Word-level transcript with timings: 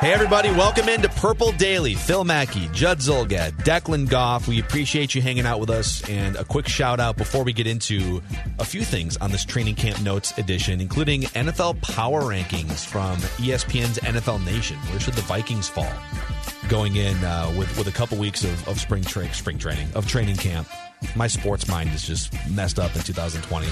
Hey, 0.00 0.14
everybody, 0.14 0.48
welcome 0.52 0.88
into 0.88 1.10
Purple 1.10 1.52
Daily. 1.52 1.92
Phil 1.94 2.24
Mackey, 2.24 2.70
Judd 2.72 3.00
Zulgad, 3.00 3.50
Declan 3.64 4.08
Goff. 4.08 4.48
We 4.48 4.58
appreciate 4.58 5.14
you 5.14 5.20
hanging 5.20 5.44
out 5.44 5.60
with 5.60 5.68
us. 5.68 6.02
And 6.08 6.36
a 6.36 6.44
quick 6.44 6.66
shout 6.66 7.00
out 7.00 7.18
before 7.18 7.44
we 7.44 7.52
get 7.52 7.66
into 7.66 8.22
a 8.58 8.64
few 8.64 8.80
things 8.80 9.18
on 9.18 9.30
this 9.30 9.44
Training 9.44 9.74
Camp 9.74 10.00
Notes 10.00 10.38
edition, 10.38 10.80
including 10.80 11.24
NFL 11.24 11.82
Power 11.82 12.22
Rankings 12.22 12.82
from 12.82 13.18
ESPN's 13.36 13.98
NFL 13.98 14.42
Nation. 14.46 14.78
Where 14.88 15.00
should 15.00 15.12
the 15.12 15.20
Vikings 15.20 15.68
fall? 15.68 15.92
Going 16.70 16.96
in 16.96 17.22
uh, 17.22 17.52
with, 17.58 17.76
with 17.76 17.86
a 17.86 17.92
couple 17.92 18.16
weeks 18.16 18.42
of, 18.42 18.68
of 18.68 18.80
spring, 18.80 19.04
tra- 19.04 19.34
spring 19.34 19.58
training, 19.58 19.88
of 19.94 20.06
training 20.06 20.36
camp. 20.36 20.66
My 21.16 21.26
sports 21.26 21.66
mind 21.68 21.92
is 21.94 22.06
just 22.06 22.32
messed 22.50 22.78
up 22.78 22.94
in 22.94 23.02
2020. 23.02 23.66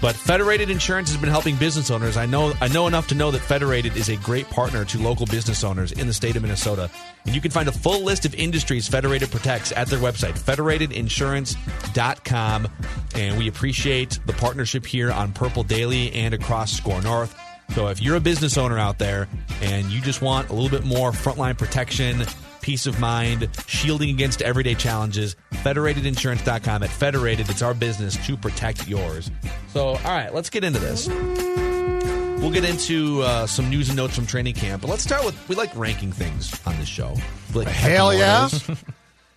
But 0.00 0.16
Federated 0.16 0.70
Insurance 0.70 1.10
has 1.10 1.20
been 1.20 1.30
helping 1.30 1.56
business 1.56 1.90
owners. 1.90 2.16
I 2.16 2.24
know 2.26 2.54
I 2.60 2.68
know 2.68 2.86
enough 2.86 3.08
to 3.08 3.14
know 3.14 3.30
that 3.30 3.40
Federated 3.40 3.96
is 3.96 4.08
a 4.08 4.16
great 4.16 4.48
partner 4.50 4.84
to 4.86 4.98
local 4.98 5.26
business 5.26 5.62
owners 5.62 5.92
in 5.92 6.06
the 6.06 6.14
state 6.14 6.36
of 6.36 6.42
Minnesota. 6.42 6.90
And 7.26 7.34
you 7.34 7.40
can 7.40 7.50
find 7.50 7.68
a 7.68 7.72
full 7.72 8.02
list 8.02 8.24
of 8.24 8.34
industries 8.34 8.88
Federated 8.88 9.30
protects 9.30 9.72
at 9.72 9.88
their 9.88 9.98
website, 9.98 10.38
federatedinsurance.com. 10.38 12.68
And 13.14 13.38
we 13.38 13.48
appreciate 13.48 14.18
the 14.26 14.32
partnership 14.32 14.86
here 14.86 15.12
on 15.12 15.32
Purple 15.32 15.62
Daily 15.62 16.12
and 16.12 16.34
across 16.34 16.72
SKOR 16.72 17.02
North. 17.02 17.36
So 17.74 17.88
if 17.88 18.02
you're 18.02 18.16
a 18.16 18.20
business 18.20 18.58
owner 18.58 18.78
out 18.78 18.98
there 18.98 19.28
and 19.62 19.90
you 19.90 20.00
just 20.00 20.22
want 20.22 20.48
a 20.48 20.52
little 20.52 20.70
bit 20.70 20.84
more 20.84 21.12
frontline 21.12 21.56
protection, 21.56 22.24
peace 22.60 22.86
of 22.86 23.00
mind, 23.00 23.48
shielding 23.66 24.10
against 24.10 24.42
everyday 24.42 24.74
challenges, 24.74 25.36
federatedinsurance.com. 25.52 26.82
At 26.82 26.90
Federated, 26.90 27.48
it's 27.50 27.62
our 27.62 27.74
business 27.74 28.16
to 28.26 28.36
protect 28.36 28.88
yours. 28.88 29.30
So, 29.72 29.88
all 29.88 29.96
right, 29.96 30.32
let's 30.34 30.50
get 30.50 30.64
into 30.64 30.78
this. 30.78 31.08
We'll 32.40 32.50
get 32.50 32.64
into 32.64 33.20
uh, 33.20 33.46
some 33.46 33.68
news 33.68 33.90
and 33.90 33.96
notes 33.98 34.14
from 34.14 34.24
training 34.24 34.54
camp, 34.54 34.80
but 34.80 34.88
let's 34.88 35.02
start 35.02 35.26
with 35.26 35.36
we 35.46 35.54
like 35.56 35.76
ranking 35.76 36.10
things 36.10 36.58
on 36.66 36.78
this 36.78 36.88
show. 36.88 37.14
We 37.52 37.64
like 37.64 37.68
Hell 37.68 38.14
yeah. 38.14 38.48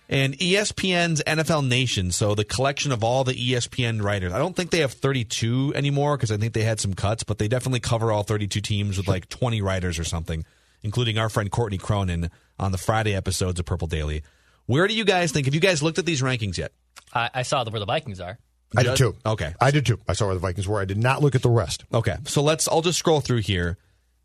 and 0.08 0.38
ESPN's 0.38 1.22
NFL 1.26 1.68
Nation, 1.68 2.12
so 2.12 2.34
the 2.34 2.46
collection 2.46 2.92
of 2.92 3.04
all 3.04 3.22
the 3.22 3.34
ESPN 3.34 4.02
writers. 4.02 4.32
I 4.32 4.38
don't 4.38 4.56
think 4.56 4.70
they 4.70 4.78
have 4.78 4.94
32 4.94 5.74
anymore 5.74 6.16
because 6.16 6.32
I 6.32 6.38
think 6.38 6.54
they 6.54 6.62
had 6.62 6.80
some 6.80 6.94
cuts, 6.94 7.24
but 7.24 7.36
they 7.36 7.46
definitely 7.46 7.80
cover 7.80 8.10
all 8.10 8.22
32 8.22 8.62
teams 8.62 8.96
with 8.96 9.06
like 9.06 9.28
20 9.28 9.60
writers 9.60 9.98
or 9.98 10.04
something, 10.04 10.42
including 10.82 11.18
our 11.18 11.28
friend 11.28 11.50
Courtney 11.50 11.76
Cronin 11.78 12.30
on 12.58 12.72
the 12.72 12.78
Friday 12.78 13.14
episodes 13.14 13.58
of 13.60 13.66
Purple 13.66 13.88
Daily. 13.88 14.22
Where 14.66 14.86
do 14.88 14.94
you 14.94 15.04
guys 15.04 15.32
think? 15.32 15.46
Have 15.46 15.54
you 15.54 15.60
guys 15.60 15.82
looked 15.82 15.98
at 15.98 16.06
these 16.06 16.22
rankings 16.22 16.56
yet? 16.56 16.72
I, 17.12 17.30
I 17.34 17.42
saw 17.42 17.64
where 17.64 17.80
the 17.80 17.86
Vikings 17.86 18.20
are. 18.20 18.38
I 18.76 18.82
did 18.82 18.96
too. 18.96 19.14
Okay. 19.24 19.54
I 19.60 19.70
did 19.70 19.86
too. 19.86 20.00
I 20.08 20.14
saw 20.14 20.26
where 20.26 20.34
the 20.34 20.40
Vikings 20.40 20.66
were. 20.66 20.80
I 20.80 20.84
did 20.84 20.98
not 20.98 21.22
look 21.22 21.34
at 21.34 21.42
the 21.42 21.50
rest. 21.50 21.84
Okay, 21.92 22.16
so 22.24 22.42
let's. 22.42 22.66
I'll 22.66 22.82
just 22.82 22.98
scroll 22.98 23.20
through 23.20 23.42
here. 23.42 23.78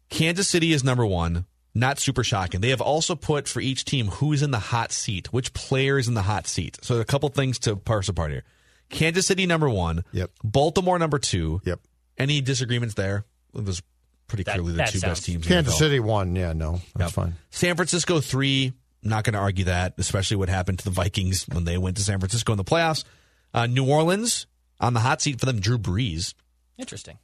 Kansas 0.09 0.47
City 0.47 0.73
is 0.73 0.83
number 0.83 1.05
one. 1.05 1.45
Not 1.75 1.99
super 1.99 2.23
shocking. 2.23 2.61
They 2.61 2.69
have 2.69 2.81
also 2.81 3.15
put 3.15 3.47
for 3.47 3.59
each 3.59 3.85
team 3.85 4.07
who's 4.07 4.41
in 4.41 4.49
the 4.49 4.59
hot 4.59 4.91
seat, 4.91 5.31
which 5.31 5.53
player 5.53 5.99
is 5.99 6.07
in 6.07 6.15
the 6.15 6.23
hot 6.23 6.47
seat. 6.47 6.79
So 6.81 6.99
a 6.99 7.05
couple 7.05 7.29
things 7.29 7.59
to 7.59 7.75
parse 7.75 8.09
apart 8.09 8.31
here. 8.31 8.43
Kansas 8.89 9.27
City 9.27 9.45
number 9.45 9.69
one. 9.69 10.03
Yep. 10.11 10.31
Baltimore 10.43 10.97
number 10.97 11.19
two. 11.19 11.61
Yep. 11.65 11.79
Any 12.17 12.41
disagreements 12.41 12.95
there? 12.95 13.25
It 13.53 13.63
was 13.63 13.83
pretty 14.29 14.43
That- 14.43 14.53
clearly 14.59 14.73
the 14.73 14.83
two 14.85 14.99
sounds- 14.99 15.19
best 15.19 15.25
teams. 15.25 15.35
in 15.37 15.41
the 15.41 15.47
Kansas 15.49 15.77
City 15.77 15.99
won. 15.99 16.35
Yeah, 16.35 16.53
no, 16.53 16.81
that's 16.95 17.09
Yep. 17.09 17.11
fine. 17.11 17.35
San 17.51 17.75
Francisco 17.75 18.21
three. 18.21 18.73
Not 19.01 19.23
going 19.23 19.33
to 19.33 19.39
argue 19.39 19.63
that, 19.65 19.93
especially 19.97 20.35
what 20.37 20.49
happened 20.49 20.79
to 20.79 20.85
the 20.85 20.91
Vikings 20.91 21.47
when 21.47 21.63
they 21.63 21.77
went 21.77 21.95
to 21.97 22.03
San 22.03 22.19
Francisco 22.19 22.51
in 22.51 22.57
the 22.57 22.65
playoffs. 22.65 23.05
Uh, 23.53 23.65
New 23.65 23.85
Orleans 23.85 24.45
on 24.81 24.93
the 24.93 24.99
hot 24.99 25.21
seat 25.21 25.39
for 25.39 25.45
them. 25.45 25.61
Drew 25.61 25.77
Brees. 25.77 26.33
Interesting. 26.77 27.17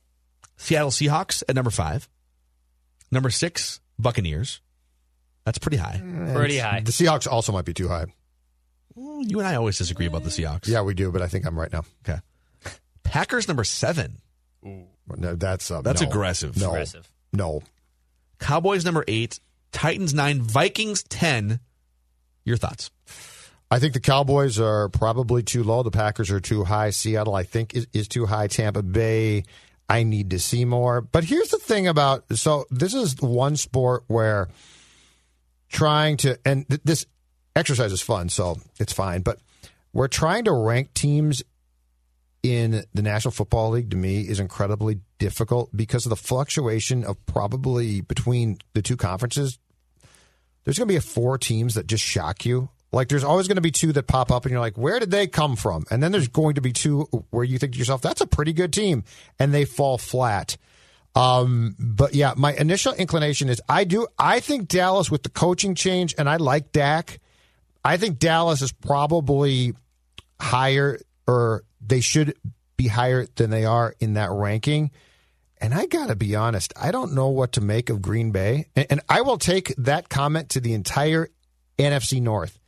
Seattle 0.56 0.90
Seahawks 0.90 1.44
at 1.50 1.56
number 1.56 1.72
five. 1.72 2.08
Number 3.12 3.30
six, 3.30 3.82
Buccaneers. 4.00 4.62
That's 5.44 5.58
pretty 5.58 5.76
high. 5.78 6.02
Pretty 6.34 6.58
high. 6.60 6.80
The 6.80 6.94
Seahawks 6.94 7.28
also 7.30 7.52
might 7.52 7.66
be 7.66 7.74
too 7.74 7.90
high. 7.90 8.06
Mm, 8.98 9.30
You 9.30 9.40
and 9.40 9.48
I 9.48 9.56
always 9.56 9.78
disagree 9.78 10.06
about 10.06 10.24
the 10.24 10.30
Seahawks. 10.30 10.68
Yeah, 10.70 10.82
we 10.82 10.94
do, 10.94 11.12
but 11.12 11.22
I 11.22 11.28
think 11.28 11.46
I'm 11.46 11.60
right 11.60 11.72
now. 11.74 11.84
Okay. 12.08 12.20
Packers 13.04 13.50
number 13.50 13.66
seven. 13.66 14.22
No, 15.18 15.36
that's 15.36 15.70
uh, 15.70 15.82
That's 15.82 16.02
no. 16.02 16.08
aggressive. 16.10 16.58
No, 16.58 16.70
Aggressive. 16.70 17.10
no. 17.32 17.62
Cowboys 18.40 18.84
number 18.86 19.04
eight. 19.08 19.40
Titans 19.72 20.14
nine. 20.14 20.42
Vikings 20.42 21.04
ten. 21.04 21.60
Your 22.44 22.58
thoughts? 22.58 22.92
I 23.72 23.80
think 23.80 23.94
the 23.94 24.00
Cowboys 24.00 24.60
are 24.60 24.90
probably 24.90 25.42
too 25.44 25.64
low. 25.64 25.84
The 25.84 25.92
Packers 25.92 26.30
are 26.32 26.40
too 26.40 26.64
high. 26.64 26.92
Seattle, 26.92 27.34
I 27.34 27.44
think, 27.44 27.74
is, 27.76 27.88
is 27.94 28.08
too 28.08 28.26
high. 28.28 28.48
Tampa 28.48 28.84
Bay, 28.84 29.44
I 29.90 30.04
need 30.04 30.30
to 30.32 30.40
see 30.40 30.66
more. 30.66 31.02
But 31.02 31.24
here's 31.24 31.50
the 31.50 31.58
thing 31.58 31.88
about 31.88 32.26
so 32.38 32.66
this 32.70 32.94
is 32.94 33.20
one 33.22 33.56
sport 33.56 34.04
where 34.08 34.48
trying 35.70 36.18
to 36.18 36.38
and 36.46 36.68
th- 36.70 36.82
this 36.84 37.06
exercise 37.56 37.92
is 37.92 38.02
fun, 38.02 38.30
so 38.30 38.58
it's 38.80 38.94
fine. 38.94 39.22
But 39.22 39.40
we're 39.94 40.08
trying 40.08 40.46
to 40.46 40.52
rank 40.52 40.94
teams 40.94 41.44
in 42.46 42.84
the 42.94 43.02
National 43.02 43.32
Football 43.32 43.72
League 43.72 43.90
to 43.90 43.98
me 43.98 44.22
is 44.22 44.40
incredibly 44.40 45.00
difficult 45.18 45.76
because 45.76 46.06
of 46.06 46.12
the 46.12 46.16
fluctuation 46.16 47.04
of 47.04 47.24
probably 47.26 48.02
between 48.02 48.60
the 48.74 48.84
two 48.84 48.96
conferences. 48.96 49.58
There's 50.64 50.78
going 50.78 50.88
to 50.88 50.94
be 50.94 51.00
four 51.00 51.40
teams 51.40 51.74
that 51.74 51.88
just 51.88 52.04
shock 52.04 52.46
you. 52.46 52.70
Like 52.92 53.10
there's 53.10 53.24
always 53.24 53.48
going 53.48 53.56
to 53.56 53.62
be 53.62 53.72
two 53.72 53.92
that 53.94 54.06
pop 54.06 54.32
up 54.32 54.46
and 54.46 54.52
you're 54.52 54.62
like, 54.62 54.78
where 54.78 55.00
did 55.00 55.10
they 55.10 55.26
come 55.26 55.56
from? 55.56 55.86
And 55.90 56.04
then 56.04 56.12
there's 56.12 56.28
going 56.28 56.56
to 56.56 56.62
be 56.62 56.72
two 56.72 57.02
where 57.32 57.44
you 57.44 57.58
think 57.58 57.74
to 57.74 57.80
yourself, 57.80 58.04
that's 58.04 58.22
a 58.22 58.28
pretty 58.28 58.54
good 58.54 58.72
team, 58.72 59.04
and 59.40 59.52
they 59.52 59.66
fall 59.66 59.98
flat. 59.98 60.56
Um, 61.16 61.76
but 61.80 62.14
yeah, 62.14 62.34
my 62.38 62.54
initial 62.54 62.94
inclination 62.94 63.50
is 63.50 63.60
I 63.68 63.86
do 63.86 64.06
I 64.20 64.40
think 64.40 64.68
Dallas 64.68 65.10
with 65.10 65.24
the 65.24 65.30
coaching 65.30 65.74
change, 65.74 66.14
and 66.18 66.30
I 66.30 66.36
like 66.38 66.72
Dak. 66.72 67.20
I 67.84 67.98
think 67.98 68.20
Dallas 68.20 68.62
is 68.62 68.72
probably 68.72 69.74
higher, 70.40 71.00
or 71.28 71.64
they 71.88 72.02
should 72.02 72.36
be 72.78 72.88
higher 72.88 73.26
than 73.36 73.50
they 73.50 73.66
are 73.66 73.96
in 74.00 74.16
that 74.16 74.32
ranking. 74.32 74.92
And 75.62 75.74
I 75.74 75.86
got 75.86 76.08
to 76.08 76.16
be 76.16 76.36
honest, 76.36 76.74
I 76.80 76.92
don't 76.92 77.14
know 77.14 77.30
what 77.30 77.54
to 77.54 77.62
make 77.62 77.90
of 77.90 78.02
Green 78.02 78.32
Bay. 78.32 78.68
And, 78.76 78.88
and 78.90 79.02
I 79.08 79.22
will 79.22 79.38
take 79.38 79.74
that 79.78 80.10
comment 80.10 80.50
to 80.50 80.60
the 80.60 80.74
entire 80.74 81.30
NFC 81.80 82.22
North. 82.22 82.60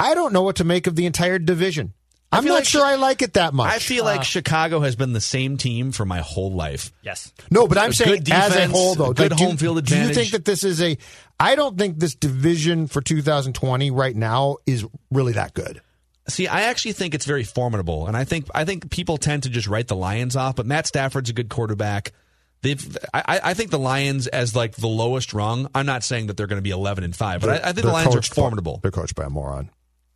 I 0.00 0.14
don't 0.14 0.32
know 0.32 0.42
what 0.42 0.56
to 0.56 0.64
make 0.64 0.86
of 0.86 0.96
the 0.96 1.06
entire 1.06 1.38
division. 1.38 1.92
I'm 2.32 2.46
not 2.46 2.54
like 2.54 2.64
sure 2.64 2.84
I 2.84 2.94
like 2.94 3.20
it 3.20 3.34
that 3.34 3.52
much. 3.52 3.70
I 3.70 3.78
feel 3.78 4.04
like 4.04 4.20
uh. 4.20 4.24
Chicago 4.24 4.80
has 4.80 4.96
been 4.96 5.12
the 5.12 5.20
same 5.20 5.58
team 5.58 5.92
for 5.92 6.06
my 6.06 6.20
whole 6.20 6.50
life. 6.50 6.90
Yes. 7.02 7.30
No, 7.50 7.68
but 7.68 7.76
I'm 7.76 7.90
A 7.90 7.92
saying 7.92 8.10
good 8.10 8.32
as 8.32 8.48
a 8.48 8.54
defense, 8.54 8.72
whole, 8.72 8.94
though, 8.94 9.10
a 9.10 9.14
good 9.14 9.32
like, 9.32 9.38
do- 9.38 9.44
home 9.44 9.58
field 9.58 9.84
Do 9.84 9.98
you 9.98 10.14
think 10.14 10.30
that 10.30 10.46
this 10.46 10.64
is 10.64 10.80
a? 10.80 10.96
I 11.38 11.54
don't 11.56 11.76
think 11.76 11.98
this 11.98 12.14
division 12.14 12.86
for 12.86 13.02
2020 13.02 13.90
right 13.90 14.16
now 14.16 14.56
is 14.64 14.86
really 15.10 15.34
that 15.34 15.52
good. 15.52 15.82
See, 16.28 16.46
I 16.46 16.62
actually 16.62 16.92
think 16.92 17.14
it's 17.14 17.26
very 17.26 17.42
formidable, 17.44 18.06
and 18.06 18.16
I 18.16 18.24
think 18.24 18.46
I 18.54 18.64
think 18.64 18.90
people 18.90 19.16
tend 19.16 19.42
to 19.42 19.50
just 19.50 19.66
write 19.66 19.88
the 19.88 19.96
Lions 19.96 20.36
off. 20.36 20.54
But 20.56 20.66
Matt 20.66 20.86
Stafford's 20.86 21.30
a 21.30 21.32
good 21.32 21.48
quarterback. 21.48 22.12
They've, 22.62 22.96
I, 23.12 23.40
I 23.42 23.54
think 23.54 23.70
the 23.72 23.78
Lions 23.78 24.28
as 24.28 24.54
like 24.54 24.76
the 24.76 24.86
lowest 24.86 25.34
rung. 25.34 25.68
I'm 25.74 25.84
not 25.84 26.04
saying 26.04 26.28
that 26.28 26.36
they're 26.36 26.46
going 26.46 26.58
to 26.58 26.62
be 26.62 26.70
11 26.70 27.02
and 27.02 27.14
five, 27.14 27.40
but 27.40 27.50
I, 27.50 27.70
I 27.70 27.72
think 27.72 27.84
the 27.86 27.92
Lions 27.92 28.14
are 28.14 28.20
by- 28.20 28.34
formidable. 28.34 28.78
they're 28.82 28.92
coached 28.92 29.16
by 29.16 29.24
a 29.24 29.30
moron. 29.30 29.70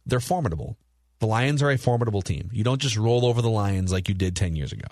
They're 0.06 0.20
formidable. 0.20 0.76
The 1.18 1.26
Lions 1.26 1.60
are 1.60 1.70
a 1.72 1.76
formidable 1.78 2.22
team. 2.22 2.50
You 2.52 2.62
don't 2.62 2.80
just 2.80 2.96
roll 2.96 3.26
over 3.26 3.42
the 3.42 3.50
Lions 3.50 3.90
like 3.90 4.08
you 4.08 4.14
did 4.14 4.36
10 4.36 4.54
years 4.54 4.72
ago. 4.72 4.86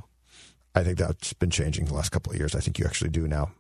I 0.75 0.83
think 0.83 0.99
that's 0.99 1.33
been 1.35 1.51
changing 1.51 1.85
the 1.85 1.95
last 1.95 2.11
couple 2.11 2.33
of 2.33 2.39
years. 2.39 2.57
I 2.57 2.61
think 2.61 2.81
you 2.81 2.87
actually 2.87 3.11
do 3.11 3.29
now. 3.29 3.53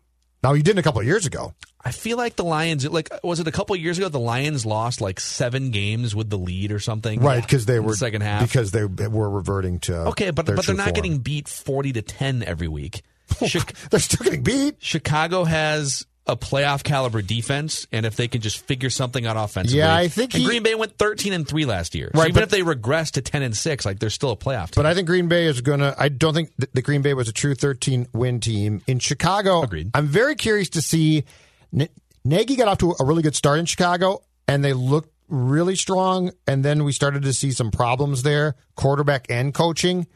Now 0.44 0.52
you 0.52 0.62
didn't 0.62 0.78
a 0.78 0.82
couple 0.82 1.00
of 1.00 1.06
years 1.06 1.24
ago. 1.26 1.54
I 1.82 1.90
feel 1.90 2.16
like 2.18 2.36
the 2.36 2.44
Lions, 2.44 2.86
like 2.88 3.08
was 3.24 3.40
it 3.40 3.48
a 3.48 3.52
couple 3.52 3.74
of 3.74 3.80
years 3.80 3.98
ago? 3.98 4.08
The 4.08 4.20
Lions 4.20 4.64
lost 4.64 5.00
like 5.00 5.18
seven 5.18 5.70
games 5.70 6.14
with 6.14 6.28
the 6.30 6.38
lead 6.38 6.70
or 6.70 6.78
something, 6.78 7.20
Right, 7.20 7.42
because 7.42 7.66
they 7.66 7.76
in 7.76 7.82
the 7.82 7.88
were 7.88 7.96
second 7.96 8.20
half. 8.22 8.46
because 8.46 8.70
they 8.70 8.84
were 8.84 9.28
reverting 9.30 9.80
to 9.80 9.96
okay, 10.08 10.30
but 10.30 10.46
but 10.46 10.64
they're 10.66 10.74
not 10.74 10.84
form. 10.88 10.94
getting 10.94 11.18
beat 11.18 11.48
forty 11.48 11.92
to 11.94 12.02
ten 12.02 12.42
every 12.42 12.68
week. 12.68 13.02
Chi- 13.40 13.60
they're 13.90 14.00
still 14.00 14.22
getting 14.24 14.42
beat. 14.42 14.76
Chicago 14.80 15.44
has 15.44 16.06
a 16.26 16.36
playoff 16.36 16.82
caliber 16.82 17.20
defense, 17.20 17.86
and 17.92 18.06
if 18.06 18.16
they 18.16 18.28
can 18.28 18.40
just 18.40 18.64
figure 18.64 18.88
something 18.88 19.26
out 19.26 19.36
offensively, 19.36 19.78
Yeah, 19.80 19.94
I 19.94 20.08
think 20.08 20.32
and 20.32 20.40
he- 20.42 20.46
Green 20.48 20.62
Bay 20.62 20.74
went 20.74 20.96
thirteen 20.96 21.34
and 21.34 21.46
three 21.46 21.66
last 21.66 21.94
year. 21.94 22.10
so 22.14 22.20
Right, 22.20 22.28
even 22.28 22.34
but- 22.36 22.42
if 22.44 22.48
they 22.48 22.62
regress 22.62 23.10
to 23.12 23.20
ten 23.22 23.42
and 23.42 23.54
six, 23.54 23.84
like 23.84 23.98
they're 23.98 24.08
still 24.08 24.30
a 24.30 24.36
playoff 24.36 24.66
team. 24.70 24.74
But 24.76 24.86
I 24.86 24.94
think 24.94 25.06
Green 25.06 25.28
Bay 25.28 25.44
is 25.46 25.60
going 25.60 25.80
to. 25.80 25.94
I 25.98 26.08
don't 26.08 26.32
think 26.32 26.50
th- 26.58 26.70
the 26.72 26.80
Green 26.82 27.02
Bay 27.02 27.12
was 27.12 27.28
a 27.28 27.32
true 27.32 27.54
13 27.54 28.06
win 28.14 28.40
team 28.40 28.80
in 28.86 29.00
Chicago. 29.00 29.62
Agreed. 29.62 29.90
I'm 29.92 30.06
very 30.06 30.34
curious 30.34 30.70
to 30.70 30.80
see. 30.82 31.24
Nagy 32.24 32.56
got 32.56 32.68
off 32.68 32.78
to 32.78 32.94
a 32.98 33.04
really 33.04 33.22
good 33.22 33.34
start 33.36 33.58
in 33.58 33.66
Chicago, 33.66 34.22
and 34.48 34.64
they 34.64 34.72
looked 34.72 35.10
really 35.28 35.76
strong. 35.76 36.30
And 36.46 36.64
then 36.64 36.84
we 36.84 36.92
started 36.92 37.22
to 37.24 37.32
see 37.34 37.50
some 37.50 37.70
problems 37.70 38.22
there, 38.22 38.54
quarterback 38.76 39.26
and 39.28 39.52
coaching. 39.52 40.06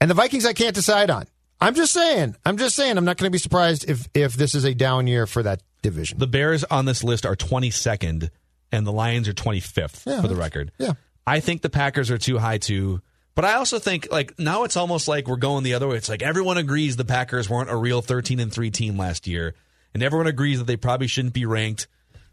And 0.00 0.08
the 0.10 0.14
Vikings, 0.14 0.46
I 0.46 0.54
can't 0.54 0.74
decide 0.74 1.10
on. 1.10 1.26
I'm 1.60 1.74
just 1.74 1.92
saying. 1.92 2.36
I'm 2.44 2.56
just 2.56 2.74
saying. 2.76 2.96
I'm 2.96 3.04
not 3.04 3.16
going 3.18 3.26
to 3.28 3.32
be 3.32 3.38
surprised 3.38 3.88
if 3.88 4.08
if 4.14 4.34
this 4.34 4.54
is 4.54 4.64
a 4.64 4.74
down 4.74 5.06
year 5.06 5.26
for 5.26 5.42
that 5.42 5.62
division. 5.82 6.18
the 6.18 6.26
Bears 6.26 6.64
on 6.64 6.84
this 6.84 7.04
list 7.04 7.26
are 7.26 7.36
twenty 7.36 7.70
second, 7.70 8.30
and 8.72 8.86
the 8.86 8.92
Lions 8.92 9.28
are 9.28 9.32
twenty 9.34 9.60
fifth 9.60 10.04
Yeah, 10.06 10.20
for 10.22 10.28
the 10.28 10.36
record. 10.36 10.72
yeah. 10.78 10.92
I 11.26 11.40
think 11.40 11.62
the 11.62 11.70
Packers 11.70 12.10
are 12.10 12.18
too 12.18 12.38
high 12.38 12.58
too. 12.58 13.02
But 13.36 13.44
I 13.44 13.54
also 13.54 13.78
think 13.78 14.08
like 14.10 14.38
now 14.38 14.64
it's 14.64 14.76
almost 14.76 15.06
like 15.06 15.28
we're 15.28 15.36
going 15.36 15.62
the 15.64 15.74
other 15.74 15.86
way. 15.86 15.96
It's 15.96 16.08
like 16.08 16.22
everyone 16.22 16.58
agrees 16.58 16.96
the 16.96 17.04
Packers 17.04 17.48
weren't 17.48 17.70
a 17.70 17.76
real 17.76 18.02
13 18.02 18.40
and 18.40 18.52
3 18.52 18.70
team 18.70 18.98
last 18.98 19.26
year 19.26 19.54
and 19.94 20.02
everyone 20.02 20.26
agrees 20.26 20.58
that 20.58 20.66
they 20.66 20.76
probably 20.76 21.06
shouldn't 21.06 21.34
be 21.34 21.46
ranked 21.46 21.86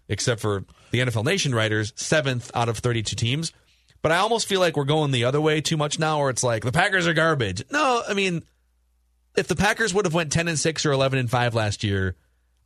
except 0.09 0.41
for 0.41 0.63
the 0.91 1.00
NFL 1.00 1.25
Nation 1.25 1.53
writers 1.53 1.91
7th 1.94 2.50
out 2.56 2.69
of 2.69 2.77
32 2.79 3.15
teams. 3.15 3.53
But 4.01 4.12
I 4.12 4.18
almost 4.18 4.47
feel 4.47 4.59
like 4.59 4.75
we're 4.77 4.85
going 4.85 5.12
the 5.12 5.25
other 5.25 5.39
way 5.41 5.62
too 5.62 5.77
much 5.77 6.00
now 6.00 6.19
where 6.19 6.29
it's 6.29 6.44
like 6.44 6.63
the 6.63 6.71
Packers 6.71 7.07
are 7.07 7.13
garbage. 7.13 7.63
No, 7.71 8.01
I 8.07 8.13
mean 8.13 8.41
if 9.38 9.48
the 9.48 9.56
Packers 9.56 9.94
would 9.94 10.06
have 10.06 10.13
went 10.13 10.31
10 10.31 10.48
and 10.48 10.60
6 10.60 10.86
or 10.86 10.92
11 10.92 11.19
and 11.19 11.30
5 11.30 11.56
last 11.56 11.84
year, 11.84 12.16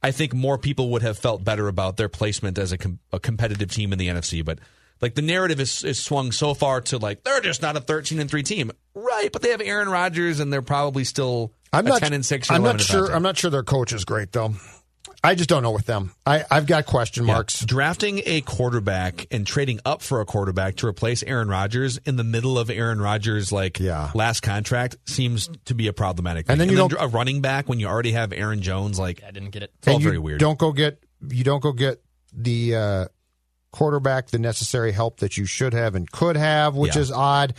I 0.02 0.12
think 0.12 0.34
more 0.34 0.58
people 0.58 0.90
would 0.92 1.04
have 1.04 1.18
felt 1.20 1.44
better 1.44 1.68
about 1.68 1.98
their 1.98 2.10
placement 2.10 2.58
as 2.58 2.72
a, 2.72 2.78
com- 2.78 3.00
a 3.12 3.20
competitive 3.20 3.70
team 3.70 3.94
in 3.94 4.00
the 4.00 4.08
NFC. 4.08 4.44
But 4.44 4.60
like 5.02 5.16
the 5.16 5.22
narrative 5.22 5.60
is, 5.60 5.84
is 5.84 6.02
swung 6.02 6.32
so 6.32 6.54
far 6.54 6.82
to 6.82 6.98
like 6.98 7.24
they're 7.24 7.42
just 7.42 7.62
not 7.62 7.76
a 7.78 7.82
13 7.82 8.20
and 8.20 8.30
3 8.30 8.42
team. 8.42 8.72
Right, 8.96 9.30
but 9.32 9.42
they 9.42 9.50
have 9.50 9.62
Aaron 9.62 9.90
Rodgers 9.90 10.40
and 10.40 10.52
they're 10.52 10.62
probably 10.62 11.04
still 11.04 11.54
I'm 11.74 11.86
a 11.86 11.90
not 11.90 12.00
10 12.00 12.14
and 12.14 12.26
6 12.26 12.50
or 12.50 12.54
I'm 12.54 12.62
11 12.62 12.78
not 12.78 12.86
sure. 12.86 13.12
I'm 13.14 13.24
not 13.24 13.38
sure 13.38 13.52
their 13.52 13.64
coach 13.64 13.94
is 13.94 14.06
great 14.06 14.32
though. 14.32 14.56
I 15.24 15.36
just 15.36 15.50
don't 15.50 15.62
know 15.62 15.72
with 15.72 15.86
them. 15.86 16.14
I 16.26 16.44
I've 16.50 16.66
got 16.66 16.88
question 16.88 17.26
Yeah. 17.28 17.34
marks. 17.34 17.60
Drafting 17.64 18.22
a 18.26 18.42
quarterback 18.42 19.28
and 19.30 19.46
trading 19.46 19.80
up 19.86 20.02
for 20.02 20.20
a 20.20 20.26
quarterback 20.26 20.78
to 20.78 20.88
replace 20.88 21.22
Aaron 21.22 21.48
Rodgers 21.48 21.98
in 22.06 22.16
the 22.16 22.24
middle 22.24 22.58
of 22.58 22.72
Aaron 22.72 23.00
Rodgers' 23.00 23.52
like 23.52 23.80
Yeah. 23.80 24.10
last 24.16 24.42
contract 24.42 24.96
seems 25.06 25.48
to 25.66 25.76
be 25.76 25.86
a 25.88 25.94
problematic. 25.94 26.48
And 26.50 26.60
then 26.60 26.70
you 26.70 26.76
don't- 26.76 26.94
a 27.00 27.08
running 27.08 27.42
back 27.42 27.70
when 27.70 27.80
you 27.80 27.88
already 27.88 28.14
have 28.14 28.34
Aaron 28.34 28.64
Jones. 28.64 28.98
Like 28.98 29.22
I 29.26 29.30
didn't 29.30 29.52
get 29.52 29.62
it. 29.62 29.72
it's 29.78 29.88
all 29.88 30.00
very 30.00 30.18
weird. 30.18 30.40
Don't 30.40 30.58
go 30.58 30.72
get 30.72 31.04
you 31.30 31.44
don't 31.44 31.62
go 31.62 31.72
get 31.72 32.02
the 32.34 32.76
uh, 32.76 33.06
quarterback 33.72 34.32
the 34.32 34.40
necessary 34.40 34.92
help 34.92 35.20
that 35.20 35.38
you 35.38 35.46
should 35.46 35.74
have 35.74 35.94
and 35.94 36.10
could 36.12 36.36
have, 36.36 36.74
which 36.76 36.96
Yeah. 36.96 37.02
is 37.04 37.12
odd. 37.12 37.54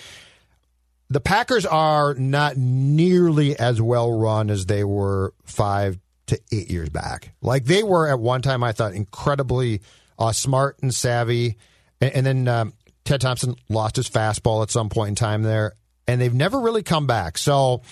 The 1.10 1.20
Packers 1.20 1.64
are 1.66 2.14
not 2.14 2.56
nearly 2.56 3.56
as 3.56 3.80
well 3.80 4.10
run 4.10 4.50
as 4.50 4.66
they 4.66 4.82
were 4.82 5.32
five 5.44 5.98
to 6.32 6.40
eight 6.50 6.70
years 6.70 6.88
back. 6.88 7.34
Like 7.40 7.64
they 7.64 7.82
were 7.82 8.08
at 8.08 8.18
one 8.18 8.42
time, 8.42 8.64
I 8.64 8.72
thought 8.72 8.94
incredibly 8.94 9.82
uh, 10.18 10.32
smart 10.32 10.78
and 10.82 10.94
savvy, 10.94 11.56
and, 12.00 12.12
and 12.14 12.26
then 12.26 12.48
um, 12.48 12.72
Ted 13.04 13.20
Thompson 13.20 13.54
lost 13.68 13.96
his 13.96 14.08
fastball 14.08 14.62
at 14.62 14.70
some 14.70 14.88
point 14.88 15.10
in 15.10 15.14
time 15.14 15.42
there, 15.42 15.72
and 16.06 16.20
they've 16.20 16.34
never 16.34 16.60
really 16.60 16.82
come 16.82 17.06
back. 17.06 17.38
So 17.38 17.82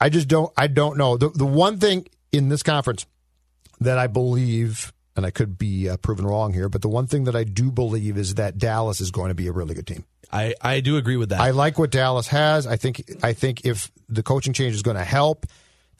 I 0.00 0.08
just 0.08 0.28
don't. 0.28 0.52
I 0.56 0.66
don't 0.66 0.96
know. 0.98 1.16
The 1.16 1.30
the 1.30 1.46
one 1.46 1.78
thing 1.78 2.06
in 2.32 2.48
this 2.48 2.62
conference 2.62 3.06
that 3.80 3.98
I 3.98 4.06
believe, 4.06 4.92
and 5.16 5.24
I 5.24 5.30
could 5.30 5.56
be 5.56 5.88
uh, 5.88 5.96
proven 5.96 6.26
wrong 6.26 6.52
here, 6.52 6.68
but 6.68 6.82
the 6.82 6.88
one 6.88 7.06
thing 7.06 7.24
that 7.24 7.34
I 7.34 7.44
do 7.44 7.70
believe 7.70 8.18
is 8.18 8.34
that 8.34 8.58
Dallas 8.58 9.00
is 9.00 9.10
going 9.10 9.28
to 9.28 9.34
be 9.34 9.46
a 9.46 9.52
really 9.52 9.74
good 9.74 9.86
team. 9.86 10.04
I, 10.32 10.54
I 10.60 10.80
do 10.80 10.96
agree 10.96 11.16
with 11.16 11.30
that. 11.30 11.40
I 11.40 11.50
like 11.50 11.78
what 11.78 11.90
Dallas 11.90 12.28
has. 12.28 12.66
I 12.66 12.76
think 12.76 13.02
I 13.22 13.32
think 13.32 13.64
if 13.64 13.90
the 14.08 14.22
coaching 14.22 14.52
change 14.52 14.74
is 14.74 14.82
going 14.82 14.96
to 14.96 15.04
help, 15.04 15.46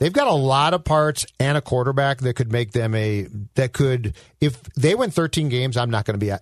they've 0.00 0.12
got 0.12 0.26
a 0.26 0.32
lot 0.32 0.74
of 0.74 0.82
parts 0.82 1.24
and 1.38 1.56
a 1.56 1.60
quarterback 1.60 2.18
that 2.18 2.34
could 2.34 2.50
make 2.50 2.72
them 2.72 2.94
a 2.96 3.28
that 3.54 3.72
could 3.72 4.16
if 4.40 4.60
they 4.74 4.96
win 4.96 5.12
13 5.12 5.48
games, 5.48 5.76
I'm 5.76 5.90
not 5.90 6.04
going 6.04 6.18
to 6.18 6.26
be 6.26 6.32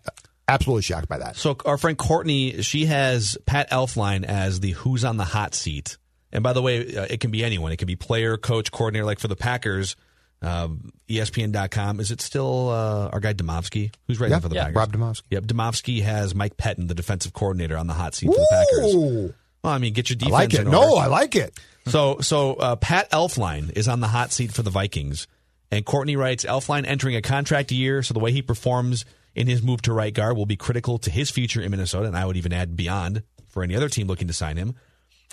absolutely 0.49 0.82
shocked 0.82 1.08
by 1.08 1.19
that. 1.19 1.37
So 1.37 1.58
our 1.66 1.76
friend 1.76 1.99
Courtney, 1.99 2.62
she 2.62 2.87
has 2.87 3.37
Pat 3.44 3.70
Elflein 3.70 4.25
as 4.25 4.60
the 4.60 4.70
who's 4.70 5.05
on 5.05 5.19
the 5.19 5.25
hot 5.25 5.55
seat. 5.55 5.99
And 6.32 6.43
by 6.43 6.52
the 6.55 6.62
way, 6.62 6.94
uh, 6.96 7.06
it 7.08 7.20
can 7.20 7.31
be 7.31 7.44
anyone. 7.44 7.72
It 7.72 7.76
can 7.76 7.87
be 7.87 7.96
player, 7.96 8.37
coach, 8.37 8.70
coordinator. 8.70 9.05
Like 9.06 9.19
for 9.19 9.28
the 9.28 9.37
Packers, 9.37 9.96
um, 10.43 10.90
ESPN.com. 11.08 12.00
Is 12.00 12.10
it 12.10 12.20
still 12.20 12.69
uh, 12.69 13.08
our 13.12 13.20
guy 13.20 13.32
Demovsky 13.34 13.93
who's 14.06 14.20
writing 14.20 14.37
Yeah, 14.37 14.40
for 14.40 14.49
the 14.49 14.55
yeah, 14.56 14.64
Packers? 14.64 14.76
Rob 14.76 14.93
Demovsky. 14.93 15.22
Yep, 15.31 15.44
Demovsky 15.44 16.02
has 16.02 16.34
Mike 16.34 16.56
Pettine, 16.56 16.87
the 16.87 16.94
defensive 16.94 17.32
coordinator, 17.32 17.76
on 17.76 17.87
the 17.87 17.94
hot 17.94 18.14
seat 18.14 18.26
for 18.26 18.34
the 18.34 18.46
Packers. 18.50 19.34
Well, 19.62 19.72
I 19.72 19.78
mean, 19.78 19.93
get 19.93 20.10
your 20.10 20.16
defense. 20.16 20.34
I 20.34 20.38
like 20.38 20.55
it. 20.55 20.66
No. 20.66 20.96
I 20.96 21.06
like 21.06 21.37
it. 21.37 21.58
So, 21.88 22.19
so 22.20 22.52
uh, 22.56 22.76
Pat 22.76 23.10
Elflein 23.12 23.75
is 23.75 23.88
on 23.88 24.00
the 24.00 24.08
hot 24.08 24.31
seat 24.31 24.52
for 24.52 24.62
the 24.62 24.69
Vikings, 24.69 25.26
and 25.70 25.87
Courtney 25.87 26.16
writes 26.16 26.44
Elflein 26.44 26.84
entering 26.87 27.16
a 27.16 27.22
contract 27.22 27.72
year, 27.72 28.02
so 28.02 28.12
the 28.12 28.20
way 28.20 28.31
he 28.31 28.43
performs 28.43 29.06
in 29.34 29.46
his 29.46 29.62
move 29.62 29.81
to 29.82 29.94
right 29.94 30.12
guard 30.12 30.37
will 30.37 30.44
be 30.44 30.56
critical 30.56 30.99
to 30.99 31.10
his 31.10 31.31
future 31.31 31.62
in 31.62 31.70
Minnesota, 31.70 32.08
and 32.08 32.14
I 32.14 32.26
would 32.26 32.37
even 32.37 32.52
add 32.52 32.76
beyond 32.76 33.22
for 33.46 33.62
any 33.62 33.75
other 33.75 33.88
team 33.88 34.06
looking 34.06 34.28
to 34.28 34.34
sign 34.34 34.58
him. 34.58 34.75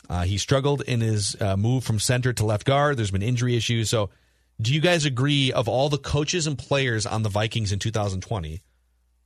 Uh, 0.09 0.23
he 0.23 0.37
struggled 0.37 0.81
in 0.81 1.01
his 1.01 1.35
uh, 1.41 1.57
move 1.57 1.83
from 1.83 1.99
center 1.99 2.31
to 2.31 2.45
left 2.45 2.65
guard. 2.65 2.95
There's 2.97 3.11
been 3.11 3.21
injury 3.21 3.57
issues. 3.57 3.89
So, 3.89 4.09
do 4.61 4.73
you 4.73 4.79
guys 4.79 5.03
agree 5.03 5.51
of 5.51 5.67
all 5.67 5.89
the 5.89 5.97
coaches 5.97 6.47
and 6.47 6.57
players 6.57 7.05
on 7.05 7.23
the 7.23 7.29
Vikings 7.29 7.71
in 7.73 7.79
2020, 7.79 8.61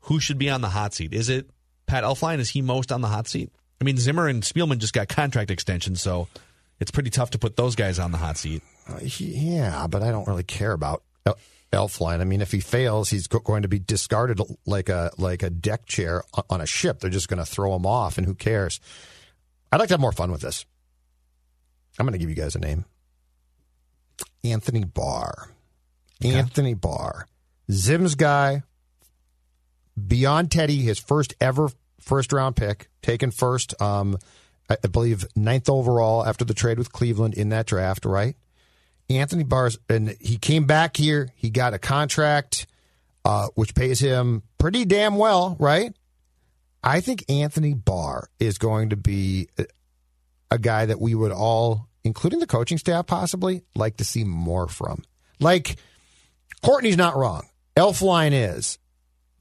who 0.02 0.20
should 0.20 0.40
be 0.40 0.50
on 0.50 0.62
the 0.62 0.70
hot 0.70 0.94
seat? 0.96 1.14
Is 1.14 1.30
it 1.30 1.50
Pat 1.86 2.04
Elflein? 2.04 2.40
Is 2.40 2.50
he 2.50 2.62
most 2.64 2.92
on 2.92 3.02
the 3.02 3.10
hot 3.10 3.28
seat? 3.28 3.52
I 3.82 3.84
mean, 3.86 3.98
Zimmer 3.98 4.28
and 4.28 4.44
Spielman 4.44 4.78
just 4.80 4.94
got 4.94 5.08
contract 5.08 5.52
extensions, 5.52 6.02
so 6.02 6.28
it's 6.80 6.92
pretty 6.92 7.10
tough 7.10 7.32
to 7.32 7.40
put 7.40 7.56
those 7.56 7.76
guys 7.76 7.98
on 8.00 8.12
the 8.12 8.18
hot 8.18 8.38
seat. 8.38 8.62
Uh, 8.88 8.98
he- 9.00 9.56
yeah, 9.56 9.88
but 9.88 10.04
I 10.04 10.12
don't 10.12 10.28
really 10.28 10.44
care 10.44 10.72
about 10.74 11.04
El- 11.26 11.38
Elflein. 11.72 12.20
I 12.20 12.24
mean, 12.26 12.42
if 12.42 12.52
he 12.52 12.60
fails, 12.60 13.10
he's 13.10 13.28
go- 13.28 13.40
going 13.40 13.62
to 13.62 13.68
be 13.68 13.80
discarded 13.80 14.40
like 14.66 14.90
a 14.90 15.12
like 15.18 15.44
a 15.44 15.50
deck 15.50 15.86
chair 15.86 16.24
on 16.50 16.60
a 16.62 16.66
ship. 16.66 17.00
They're 17.00 17.10
just 17.10 17.28
going 17.30 17.38
to 17.38 17.46
throw 17.46 17.76
him 17.76 17.86
off, 17.86 18.18
and 18.18 18.26
who 18.28 18.34
cares? 18.36 18.80
I'd 19.72 19.80
like 19.80 19.88
to 19.90 19.94
have 19.94 20.02
more 20.02 20.12
fun 20.12 20.32
with 20.32 20.42
this. 20.42 20.66
I'm 22.00 22.06
going 22.06 22.14
to 22.14 22.20
give 22.20 22.30
you 22.30 22.36
guys 22.36 22.56
a 22.56 22.60
name. 22.60 22.86
Anthony 24.44 24.84
Barr. 24.84 25.52
Anthony 26.24 26.74
Barr. 26.74 27.28
Zim's 27.72 28.16
guy. 28.16 28.64
Beyond 30.08 30.50
Teddy, 30.52 30.78
his 30.82 30.98
first 30.98 31.34
ever 31.42 31.70
first 32.00 32.34
round 32.34 32.56
pick, 32.56 32.90
taken 33.02 33.32
first, 33.32 33.80
um, 33.82 34.18
I 34.70 34.78
I 34.84 34.88
believe 34.88 35.26
ninth 35.36 35.70
overall 35.70 36.26
after 36.26 36.46
the 36.46 36.54
trade 36.54 36.78
with 36.78 36.92
Cleveland 36.92 37.34
in 37.36 37.50
that 37.50 37.66
draft, 37.66 38.06
right? 38.06 38.36
Anthony 39.10 39.44
Barr's, 39.44 39.78
and 39.90 40.16
he 40.20 40.38
came 40.38 40.66
back 40.66 40.96
here. 40.96 41.30
He 41.36 41.50
got 41.50 41.74
a 41.74 41.80
contract, 41.80 42.68
uh, 43.26 43.48
which 43.56 43.74
pays 43.74 44.00
him 44.00 44.44
pretty 44.60 44.86
damn 44.86 45.16
well, 45.16 45.56
right? 45.60 45.96
I 46.84 47.02
think 47.02 47.26
Anthony 47.28 47.74
Barr 47.74 48.30
is 48.40 48.58
going 48.58 48.90
to 48.90 48.96
be 48.96 49.50
a- 49.58 49.66
a 50.52 50.60
guy 50.60 50.86
that 50.86 51.02
we 51.02 51.16
would 51.16 51.32
all, 51.32 51.88
including 52.04 52.40
the 52.40 52.48
coaching 52.48 52.78
staff, 52.78 53.08
possibly 53.08 53.64
like 53.76 53.98
to 53.98 54.06
see 54.06 54.24
more 54.24 54.68
from. 54.68 55.04
Like, 55.40 55.78
Courtney's 56.62 56.98
not 56.98 57.16
wrong. 57.16 57.48
Elflein 57.76 58.32
is, 58.34 58.78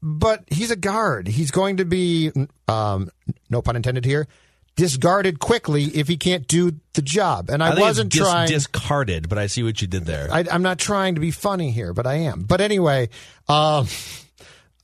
but 0.01 0.43
he's 0.47 0.71
a 0.71 0.75
guard. 0.75 1.27
He's 1.27 1.51
going 1.51 1.77
to 1.77 1.85
be, 1.85 2.31
um, 2.67 3.09
no 3.49 3.61
pun 3.61 3.75
intended 3.75 4.05
here, 4.05 4.27
discarded 4.75 5.39
quickly 5.39 5.83
if 5.83 6.07
he 6.07 6.17
can't 6.17 6.47
do 6.47 6.79
the 6.93 7.01
job. 7.01 7.49
And 7.49 7.61
I, 7.61 7.69
think 7.69 7.81
wasn't 7.81 8.07
it's 8.07 8.17
dis- 8.17 8.27
trying. 8.27 8.47
discarded, 8.47 9.29
but 9.29 9.37
I 9.37 9.47
see 9.47 9.63
what 9.63 9.81
you 9.81 9.87
did 9.87 10.05
there. 10.05 10.29
I, 10.31 10.45
I'm 10.49 10.61
not 10.61 10.79
trying 10.79 11.15
to 11.15 11.21
be 11.21 11.31
funny 11.31 11.71
here, 11.71 11.93
but 11.93 12.07
I 12.07 12.15
am. 12.15 12.43
But 12.43 12.61
anyway, 12.61 13.09
um, 13.47 13.87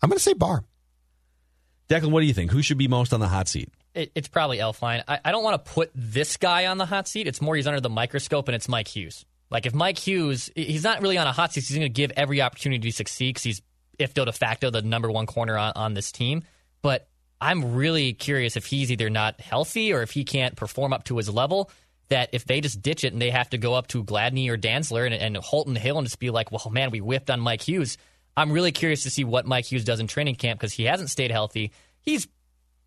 I'm 0.02 0.10
going 0.10 0.18
to 0.18 0.24
say 0.24 0.34
Barr. 0.34 0.64
Declan, 1.90 2.12
what 2.12 2.22
do 2.22 2.26
you 2.26 2.34
think? 2.34 2.52
Who 2.52 2.62
should 2.62 2.78
be 2.78 2.88
most 2.88 3.14
on 3.14 3.20
the 3.20 3.28
hot 3.28 3.48
seat? 3.48 3.70
It, 3.94 4.12
it's 4.16 4.28
probably 4.28 4.58
Elflein. 4.58 5.04
I, 5.08 5.20
I 5.24 5.32
don't 5.32 5.44
want 5.44 5.64
to 5.64 5.72
put 5.72 5.92
this 5.96 6.38
guy 6.38 6.66
on 6.66 6.78
the 6.78 6.86
hot 6.86 7.08
seat. 7.08 7.28
It's 7.28 7.42
more 7.42 7.56
he's 7.56 7.68
under 7.68 7.80
the 7.80 7.90
microscope, 7.90 8.48
and 8.48 8.56
it's 8.56 8.68
Mike 8.68 8.88
Hughes. 8.88 9.26
Like 9.50 9.66
if 9.66 9.74
Mike 9.74 9.98
Hughes, 10.00 10.50
he's 10.56 10.84
not 10.84 11.02
really 11.02 11.18
on 11.18 11.28
a 11.28 11.32
hot 11.32 11.54
seat. 11.54 11.64
He's 11.66 11.78
going 11.78 11.82
to 11.88 11.90
give 11.90 12.12
every 12.18 12.42
opportunity 12.42 12.90
to 12.90 12.96
succeed 12.96 13.30
because 13.30 13.44
he's 13.44 13.62
if 14.00 14.14
de 14.14 14.32
facto 14.32 14.70
the 14.70 14.82
number 14.82 15.12
one 15.12 15.26
corner 15.26 15.58
on, 15.58 15.74
on 15.76 15.94
this 15.94 16.12
team. 16.12 16.44
But 16.82 17.08
I'm 17.42 17.74
really 17.74 18.14
curious 18.14 18.56
if 18.58 18.66
he's 18.66 18.92
either 18.92 19.10
not 19.10 19.40
healthy 19.42 19.94
or 19.94 20.02
if 20.02 20.12
he 20.12 20.24
can't 20.24 20.56
perform 20.56 20.94
up 20.94 21.04
to 21.06 21.18
his 21.18 21.30
level. 21.30 21.70
That 22.10 22.30
if 22.34 22.46
they 22.46 22.62
just 22.62 22.84
ditch 22.84 23.04
it 23.04 23.14
and 23.14 23.22
they 23.22 23.32
have 23.32 23.50
to 23.50 23.58
go 23.58 23.74
up 23.74 23.88
to 23.88 24.04
Gladney 24.04 24.48
or 24.50 24.58
Dantzler 24.58 25.06
and, 25.06 25.16
and 25.16 25.36
Holton 25.38 25.76
Hill 25.76 25.98
and 25.98 26.06
just 26.06 26.20
be 26.20 26.30
like, 26.30 26.52
well, 26.52 26.70
man, 26.70 26.92
we 26.92 27.02
whipped 27.02 27.32
on 27.32 27.40
Mike 27.40 27.64
Hughes. 27.68 27.98
I'm 28.38 28.52
really 28.52 28.72
curious 28.72 29.04
to 29.04 29.10
see 29.10 29.24
what 29.24 29.48
Mike 29.48 29.66
Hughes 29.72 29.84
does 29.84 30.00
in 30.00 30.06
training 30.06 30.36
camp 30.36 30.60
because 30.60 30.72
he 30.72 30.84
hasn't 30.84 31.10
stayed 31.10 31.32
healthy. 31.32 31.72
He's 32.02 32.28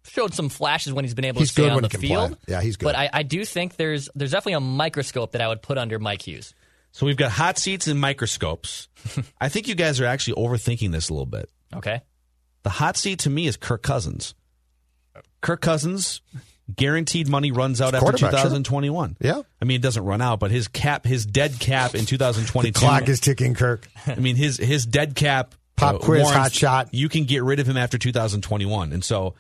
showed 0.05 0.35
some 0.35 0.49
flashes 0.49 0.93
when 0.93 1.05
he's 1.05 1.15
been 1.15 1.25
able 1.25 1.41
He's 1.41 1.49
to 1.49 1.63
stay 1.63 1.69
on 1.69 1.83
the 1.83 1.89
field. 1.89 2.29
play. 2.31 2.39
Yeah, 2.47 2.61
he's 2.61 2.77
good. 2.77 2.85
But 2.85 2.97
I, 2.97 3.11
I 3.13 3.23
do 3.25 3.45
think 3.45 3.77
there's 3.77 4.09
there's 4.15 4.31
definitely 4.31 4.53
a 4.55 4.61
microscope 4.61 5.33
that 5.33 5.41
I 5.41 5.49
would 5.49 5.63
put 5.63 5.79
under 5.79 5.99
Mike 5.99 6.23
Hughes. 6.23 6.55
So 6.99 7.07
we've 7.07 7.17
got 7.17 7.31
hot 7.31 7.59
seats 7.59 7.87
and 7.87 8.01
microscopes. 8.01 8.89
I 9.41 9.49
think 9.49 9.69
you 9.69 9.77
guys 9.77 10.01
are 10.01 10.05
actually 10.05 10.35
overthinking 10.43 10.91
this 10.91 11.11
a 11.11 11.13
little 11.13 11.27
bit. 11.27 11.49
Okay. 11.73 12.01
The 12.65 12.71
hot 12.71 12.97
seat 12.97 13.21
to 13.21 13.31
me 13.31 13.47
is 13.47 13.57
Kirk 13.57 13.85
Cousins. 13.85 14.35
Kirk 15.41 15.61
Cousins 15.61 16.23
guaranteed 16.75 17.29
money 17.29 17.53
runs 17.53 17.81
out 17.81 17.95
after 17.95 18.01
quarterback, 18.01 18.33
sure. 18.33 18.41
2021. 18.41 19.17
Yeah. 19.21 19.43
I 19.63 19.65
mean, 19.65 19.77
it 19.77 19.83
doesn't 19.83 20.05
run 20.05 20.21
out, 20.21 20.41
but 20.41 20.51
his 20.51 20.67
cap, 20.67 21.05
his 21.05 21.25
dead 21.25 21.61
cap 21.61 21.95
in 21.95 22.05
2022. 22.05 22.77
Clock 22.81 23.09
is 23.09 23.21
ticking, 23.21 23.55
Kirk. 23.55 23.87
I 24.05 24.17
mean, 24.17 24.35
his 24.35 24.57
his 24.57 24.85
dead 24.85 25.15
cap. 25.15 25.55
Pop 25.77 25.95
uh, 25.95 25.99
quiz, 25.99 26.23
warrants- 26.25 26.37
hot 26.37 26.53
shot. 26.53 26.89
You 26.95 27.09
can 27.09 27.27
get 27.27 27.45
rid 27.45 27.61
of 27.61 27.69
him 27.69 27.77
after 27.77 27.97
2021, 27.97 28.93
and 28.93 29.05
so 29.05 29.37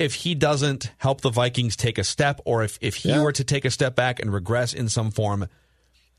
if 0.00 0.12
he 0.14 0.34
doesn't 0.34 0.90
help 0.98 1.20
the 1.20 1.30
Vikings 1.30 1.76
take 1.76 1.98
a 1.98 2.04
step, 2.04 2.40
or 2.44 2.64
if 2.64 2.78
if 2.80 2.96
he 2.96 3.10
Yeah. 3.10 3.22
were 3.22 3.30
to 3.30 3.44
take 3.44 3.64
a 3.64 3.70
step 3.70 3.94
back 3.94 4.18
and 4.18 4.32
regress 4.32 4.74
in 4.74 4.88
some 4.88 5.12
form, 5.12 5.46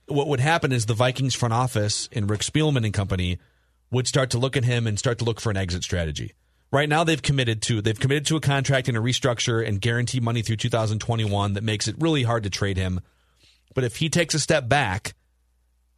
what 0.07 0.27
would 0.27 0.39
happen 0.39 0.71
is 0.71 0.85
the 0.85 0.93
Vikings 0.93 1.35
front 1.35 1.53
office 1.53 2.09
and 2.11 2.29
Rick 2.29 2.41
Spielman 2.41 2.85
and 2.85 2.93
company 2.93 3.39
would 3.91 4.07
start 4.07 4.29
to 4.31 4.37
look 4.37 4.57
at 4.57 4.65
him 4.65 4.87
and 4.87 4.97
start 4.97 5.19
to 5.19 5.25
look 5.25 5.39
for 5.39 5.49
an 5.49 5.57
exit 5.57 5.83
strategy. 5.83 6.33
Right 6.71 6.89
now, 6.89 7.03
they've 7.03 7.21
committed 7.21 7.61
to 7.63 7.81
they've 7.81 7.99
committed 7.99 8.25
to 8.27 8.35
a 8.35 8.41
contract 8.41 8.89
and 8.89 8.97
a 8.97 9.01
restructure 9.01 9.65
and 9.65 9.79
guarantee 9.79 10.19
money 10.19 10.41
through 10.41 10.57
2021 10.57 11.53
that 11.53 11.63
makes 11.63 11.87
it 11.87 11.95
really 11.99 12.23
hard 12.23 12.43
to 12.43 12.49
trade 12.49 12.77
him. 12.77 12.99
But 13.73 13.85
if 13.85 13.97
he 13.97 14.09
takes 14.09 14.33
a 14.33 14.39
step 14.39 14.67
back, 14.67 15.13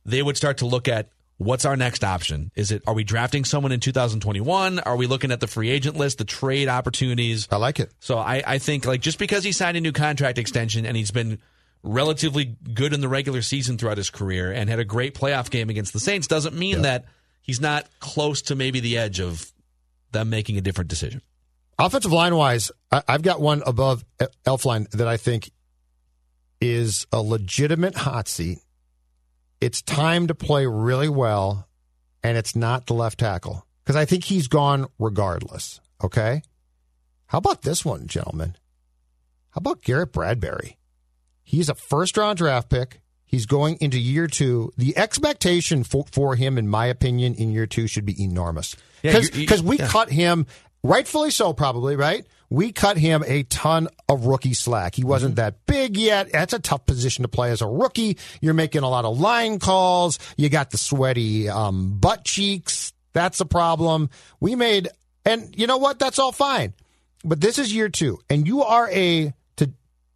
they 0.05 0.21
would 0.21 0.37
start 0.37 0.57
to 0.59 0.67
look 0.67 0.87
at 0.87 1.09
what's 1.37 1.65
our 1.65 1.75
next 1.75 2.03
option. 2.03 2.51
Is 2.55 2.71
it 2.71 2.83
are 2.85 2.93
we 2.93 3.03
drafting 3.03 3.45
someone 3.45 3.71
in 3.71 3.79
2021? 3.79 4.79
Are 4.79 4.95
we 4.95 5.07
looking 5.07 5.31
at 5.31 5.39
the 5.39 5.47
free 5.47 5.69
agent 5.69 5.97
list, 5.97 6.19
the 6.19 6.25
trade 6.25 6.67
opportunities? 6.67 7.47
I 7.51 7.57
like 7.57 7.79
it. 7.79 7.91
So 7.99 8.19
I, 8.19 8.43
I 8.45 8.57
think 8.59 8.85
like 8.85 9.01
just 9.01 9.17
because 9.17 9.43
he 9.43 9.51
signed 9.51 9.77
a 9.77 9.81
new 9.81 9.91
contract 9.91 10.37
extension 10.37 10.85
and 10.85 10.95
he's 10.95 11.11
been 11.11 11.39
relatively 11.83 12.45
good 12.73 12.93
in 12.93 13.01
the 13.01 13.07
regular 13.07 13.41
season 13.41 13.77
throughout 13.77 13.97
his 13.97 14.09
career 14.09 14.51
and 14.51 14.69
had 14.69 14.79
a 14.79 14.85
great 14.85 15.15
playoff 15.15 15.49
game 15.49 15.69
against 15.69 15.93
the 15.93 15.99
Saints 15.99 16.27
doesn't 16.27 16.55
mean 16.55 16.81
that 16.81 17.05
he's 17.41 17.61
not 17.61 17.87
close 17.99 18.41
to 18.43 18.55
maybe 18.55 18.79
the 18.79 18.97
edge 18.97 19.19
of 19.19 19.51
them 20.11 20.29
making 20.29 20.57
a 20.57 20.61
different 20.61 20.89
decision. 20.89 21.21
Offensive 21.77 22.11
line 22.11 22.35
wise, 22.35 22.71
I've 22.91 23.21
got 23.21 23.39
one 23.39 23.63
above 23.65 24.03
E- 24.21 24.25
Elflein 24.45 24.89
that 24.91 25.07
I 25.07 25.15
think 25.15 25.49
is 26.59 27.07
a 27.13 27.21
legitimate 27.21 27.95
hot 27.95 28.27
seat. 28.27 28.59
It's 29.61 29.81
time 29.81 30.27
to 30.27 30.35
play 30.35 30.65
really 30.65 31.07
well, 31.07 31.67
and 32.23 32.37
it's 32.37 32.55
not 32.55 32.87
the 32.87 32.93
left 32.93 33.19
tackle 33.19 33.65
because 33.83 33.95
I 33.95 34.03
think 34.05 34.25
he's 34.25 34.49
gone 34.49 34.87
regardless. 34.99 35.79
Okay. 36.03 36.41
How 37.27 37.37
about 37.37 37.61
this 37.61 37.85
one, 37.85 38.07
gentlemen? 38.07 38.55
How 39.51 39.59
about 39.59 39.81
Garrett 39.81 40.11
Bradbury? 40.11 40.78
He's 41.49 41.67
a 41.67 41.73
first 41.73 42.15
round 42.15 42.37
draft 42.37 42.69
pick. 42.69 42.99
He's 43.25 43.47
going 43.47 43.77
into 43.81 43.97
year 43.99 44.27
two. 44.27 44.71
The 44.77 44.95
expectation 44.97 45.83
for, 45.83 46.05
for 46.11 46.35
him, 46.35 46.59
in 46.59 46.67
my 46.67 46.85
opinion, 46.85 47.33
in 47.33 47.51
year 47.51 47.65
two 47.65 47.87
should 47.87 48.05
be 48.05 48.21
enormous. 48.23 48.75
Yeah, 49.01 49.19
Because 49.31 49.61
you- 49.63 49.67
we 49.67 49.79
yeah. 49.79 49.87
cut 49.87 50.11
him, 50.11 50.45
rightfully 50.83 51.31
so, 51.31 51.53
probably, 51.53 51.95
right? 51.95 52.23
We 52.51 52.71
cut 52.71 52.97
him 52.97 53.23
a 53.27 53.43
ton 53.43 53.87
of 54.07 54.25
rookie 54.25 54.53
slack. 54.53 54.93
He 54.95 55.03
wasn't 55.03 55.35
Mm-hmm. 55.35 55.45
that 55.45 55.65
big 55.65 55.97
yet. 55.97 56.31
That's 56.31 56.53
a 56.53 56.59
tough 56.59 56.85
position 56.85 57.23
to 57.23 57.27
play 57.27 57.49
as 57.51 57.61
a 57.61 57.67
rookie. 57.67 58.17
You're 58.41 58.53
making 58.55 58.81
a 58.83 58.89
lot 58.89 59.05
of 59.05 59.19
line 59.19 59.57
calls. 59.59 60.19
You 60.37 60.49
got 60.49 60.69
the 60.69 60.77
sweaty 60.77 61.49
um, 61.49 61.97
butt 61.99 62.25
cheeks. 62.25 62.93
That's 63.13 63.39
a 63.41 63.45
problem. 63.45 64.09
We 64.39 64.53
made, 64.55 64.87
and 65.25 65.51
you 65.57 65.65
know 65.67 65.77
what? 65.77 65.97
That's 65.99 66.19
all 66.19 66.31
fine. 66.31 66.73
But 67.23 67.41
this 67.41 67.57
is 67.59 67.73
year 67.73 67.89
two, 67.89 68.19
and 68.29 68.47
you 68.47 68.63
are 68.63 68.89
a, 68.91 69.33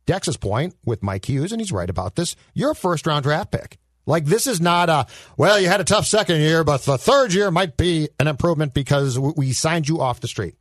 Dex's 0.06 0.38
point 0.38 0.76
with 0.86 1.04
Mike 1.04 1.28
Hughes, 1.28 1.52
and 1.52 1.62
he's 1.62 1.72
right 1.72 1.90
about 1.90 2.16
this, 2.16 2.36
you're 2.54 2.72
a 2.72 2.76
first 2.76 3.08
round 3.08 3.24
draft 3.24 3.52
pick. 3.52 3.78
Like, 4.06 4.26
this 4.26 4.48
is 4.48 4.60
not 4.60 4.90
a, 4.90 5.06
well, 5.38 5.60
you 5.60 5.68
had 5.68 5.80
a 5.80 5.86
tough 5.86 6.06
second 6.06 6.42
year, 6.42 6.64
but 6.66 6.82
the 6.82 6.98
third 6.98 7.34
year 7.34 7.50
might 7.52 7.78
be 7.78 8.10
an 8.20 8.28
improvement 8.28 8.74
because 8.74 9.18
we- 9.18 9.54
signed 9.54 9.88
you 9.88 10.02
off 10.02 10.20
the 10.20 10.28
street. 10.28 10.56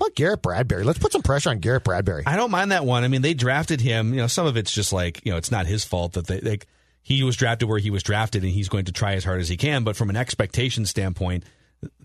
How 0.00 0.06
about 0.06 0.16
Garrett 0.16 0.42
Bradbury? 0.42 0.84
Let's 0.84 0.98
put 0.98 1.12
some 1.12 1.22
pressure 1.22 1.50
on 1.50 1.58
Garrett 1.58 1.84
Bradbury. 1.84 2.22
I 2.26 2.36
don't 2.36 2.50
mind 2.50 2.72
that 2.72 2.84
one. 2.84 3.04
I 3.04 3.08
mean, 3.08 3.22
they 3.22 3.34
drafted 3.34 3.80
him. 3.80 4.14
You 4.14 4.20
know, 4.20 4.26
some 4.26 4.46
of 4.46 4.56
it's 4.56 4.72
just 4.72 4.92
like 4.92 5.24
you 5.24 5.32
know, 5.32 5.38
it's 5.38 5.50
not 5.50 5.66
his 5.66 5.84
fault 5.84 6.12
that 6.12 6.26
they 6.28 6.40
like 6.40 6.66
he 7.02 7.22
was 7.24 7.36
drafted 7.36 7.68
where 7.68 7.78
he 7.80 7.90
was 7.90 8.04
drafted, 8.04 8.42
and 8.44 8.52
he's 8.52 8.68
going 8.68 8.84
to 8.84 8.92
try 8.92 9.14
as 9.14 9.24
hard 9.24 9.40
as 9.40 9.48
he 9.48 9.56
can. 9.56 9.82
But 9.82 9.96
from 9.96 10.08
an 10.08 10.16
expectation 10.16 10.86
standpoint, 10.86 11.44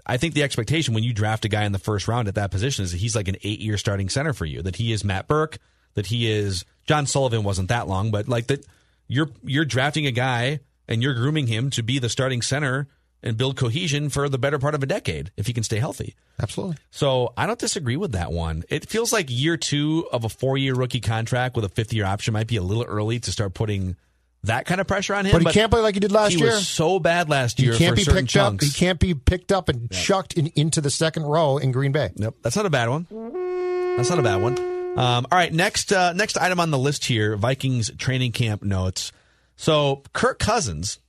I 0.08 0.18
think 0.18 0.34
the 0.34 0.42
expectation 0.42 0.96
when 0.96 1.04
you 1.04 1.14
draft 1.14 1.46
a 1.46 1.50
guy 1.50 1.66
in 1.66 1.72
the 1.72 1.78
first 1.80 2.08
round 2.08 2.28
at 2.28 2.36
that 2.36 2.50
position 2.52 2.84
is 2.84 2.94
that 2.94 2.98
he's 2.98 3.16
like 3.16 3.28
an 3.28 3.38
eight-year 3.44 3.78
starting 3.78 4.10
center 4.10 4.34
for 4.34 4.46
you. 4.46 4.64
That 4.64 4.76
he 4.78 4.92
is 4.92 5.04
Matt 5.04 5.28
Birk. 5.28 5.60
That 5.96 6.08
he 6.08 6.30
is 6.30 6.66
John 6.86 7.06
Sullivan 7.06 7.44
wasn't 7.44 7.70
that 7.70 7.88
long, 7.88 8.12
but 8.12 8.28
like 8.28 8.48
that 8.48 8.66
you're 9.08 9.30
you're 9.44 9.66
drafting 9.66 10.06
a 10.06 10.12
guy 10.12 10.60
and 10.88 11.02
you're 11.02 11.14
grooming 11.14 11.48
him 11.48 11.70
to 11.72 11.84
be 11.84 12.00
the 12.00 12.10
starting 12.10 12.42
center 12.42 12.88
and 13.22 13.38
build 13.38 13.56
cohesion 13.56 14.10
for 14.10 14.28
the 14.28 14.38
better 14.38 14.60
part 14.60 14.76
of 14.76 14.84
a 14.84 14.86
decade 14.86 15.32
if 15.38 15.48
he 15.48 15.54
can 15.54 15.64
stay 15.64 15.80
healthy. 15.80 16.14
Absolutely. 16.42 16.76
So 16.92 17.34
I 17.38 17.48
don't 17.48 17.60
disagree 17.60 17.96
with 17.96 18.12
that 18.12 18.32
one. 18.32 18.64
It 18.70 18.90
feels 18.90 19.14
like 19.14 19.28
year 19.30 19.56
two 19.56 20.08
of 20.12 20.26
a 20.26 20.30
four 20.30 20.58
year 20.58 20.76
rookie 20.76 21.00
contract 21.00 21.56
with 21.56 21.64
a 21.66 21.70
fifth 21.70 21.94
year 21.94 22.06
option 22.06 22.34
might 22.34 22.48
be 22.48 22.58
a 22.58 22.62
little 22.62 22.84
early 22.84 23.20
to 23.22 23.32
start 23.32 23.54
putting 23.54 23.96
that 24.44 24.66
kind 24.66 24.82
of 24.82 24.88
pressure 24.88 25.16
on 25.16 25.26
him. 25.26 25.32
But 25.32 25.54
he 25.54 25.54
can't 25.54 25.72
play 25.72 25.80
like 25.80 25.94
he 25.94 26.02
did 26.02 26.12
last 26.12 26.34
he 26.34 26.40
year. 26.40 26.50
was 26.50 26.68
so 26.68 27.00
bad 27.00 27.30
last 27.30 27.60
year. 27.60 27.72
He 27.72 27.78
can't 27.78 27.96
be 27.96 28.04
picked 28.04 28.36
up. 28.36 28.62
He 28.62 28.72
can't 28.72 29.00
be 29.00 29.14
picked 29.14 29.54
up 29.54 29.70
and 29.70 29.90
chucked 29.90 30.34
in, 30.34 30.48
into 30.48 30.82
the 30.82 30.90
second 30.90 31.24
row 31.24 31.58
in 31.58 31.72
Green 31.72 31.94
Bay. 31.94 32.12
Nope, 32.18 32.38
that's 32.42 32.58
not 32.58 32.66
a 32.66 32.70
bad 32.70 32.90
one. 32.90 33.08
That's 33.96 34.10
not 34.10 34.20
a 34.20 34.24
bad 34.24 34.42
one. 34.42 34.73
Um, 34.96 35.26
all 35.32 35.38
right, 35.38 35.52
next 35.52 35.92
uh, 35.92 36.14
next 36.14 36.38
item 36.38 36.60
on 36.60 36.72
the 36.72 36.78
list 36.78 37.06
here: 37.06 37.36
Vikings 37.36 37.92
training 37.98 38.32
camp 38.32 38.64
notes. 38.64 39.12
So 39.56 40.04
Kirk 40.14 40.40
Cousins, 40.40 41.00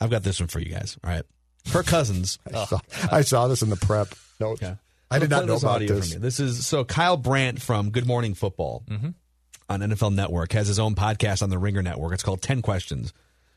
I've 0.00 0.10
got 0.10 0.22
this 0.22 0.40
one 0.40 0.48
for 0.48 0.60
you 0.60 0.72
guys. 0.72 0.98
All 1.02 1.10
right, 1.10 1.24
Kirk 1.70 1.86
Cousins. 1.86 2.38
I, 2.54 2.64
saw, 2.64 2.80
I 3.10 3.20
saw 3.22 3.48
this 3.48 3.62
in 3.62 3.70
the 3.70 3.76
prep 3.76 4.08
notes. 4.38 4.62
Okay. 4.62 4.76
I 5.10 5.18
did 5.18 5.28
not 5.30 5.44
know 5.44 5.54
this 5.54 5.62
about 5.62 5.80
this. 5.80 6.08
From 6.12 6.14
you. 6.14 6.18
This 6.20 6.40
is 6.40 6.66
so 6.66 6.84
Kyle 6.84 7.18
Brandt 7.18 7.60
from 7.60 7.90
Good 7.90 8.06
Morning 8.06 8.34
Football 8.34 8.82
on 9.68 9.80
NFL 9.80 10.14
Network 10.14 10.52
has 10.52 10.68
his 10.68 10.78
own 10.78 10.94
podcast 10.94 11.42
on 11.42 11.50
the 11.50 11.58
Ringer 11.58 11.82
Network. 11.82 12.14
It's 12.14 12.22
called 12.22 12.42
Ten 12.42 12.62
Questions. 12.62 13.12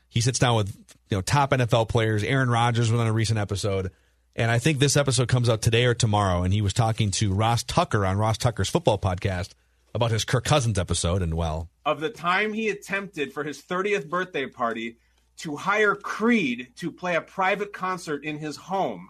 He 0.08 0.20
sits 0.20 0.38
down 0.38 0.56
with 0.56 0.74
you 1.10 1.16
know 1.16 1.20
top 1.20 1.50
NFL 1.50 1.88
players. 1.88 2.22
Aaron 2.24 2.50
Rodgers 2.50 2.90
was 2.90 3.00
on 3.00 3.06
a 3.06 3.12
recent 3.12 3.38
episode, 3.38 3.90
and 4.36 4.50
I 4.50 4.58
think 4.58 4.78
this 4.78 4.96
episode 4.98 5.28
comes 5.28 5.48
out 5.48 5.62
today 5.62 5.86
or 5.86 5.94
tomorrow. 5.94 6.42
And 6.42 6.52
he 6.52 6.60
was 6.60 6.74
talking 6.74 7.10
to 7.12 7.32
Ross 7.32 7.62
Tucker 7.62 8.04
on 8.04 8.18
Ross 8.18 8.36
Tucker's 8.36 8.68
football 8.68 8.98
podcast 8.98 9.50
about 9.94 10.10
his 10.10 10.26
Kirk 10.26 10.44
Cousins 10.44 10.78
episode. 10.78 11.22
And 11.22 11.34
well, 11.34 11.70
of 11.86 12.00
the 12.00 12.10
time 12.10 12.52
he 12.52 12.68
attempted 12.68 13.32
for 13.32 13.42
his 13.42 13.62
30th 13.62 14.08
birthday 14.08 14.46
party 14.46 14.98
to 15.38 15.56
hire 15.56 15.94
Creed 15.94 16.68
to 16.76 16.92
play 16.92 17.16
a 17.16 17.22
private 17.22 17.72
concert 17.72 18.24
in 18.24 18.38
his 18.38 18.56
home 18.56 19.08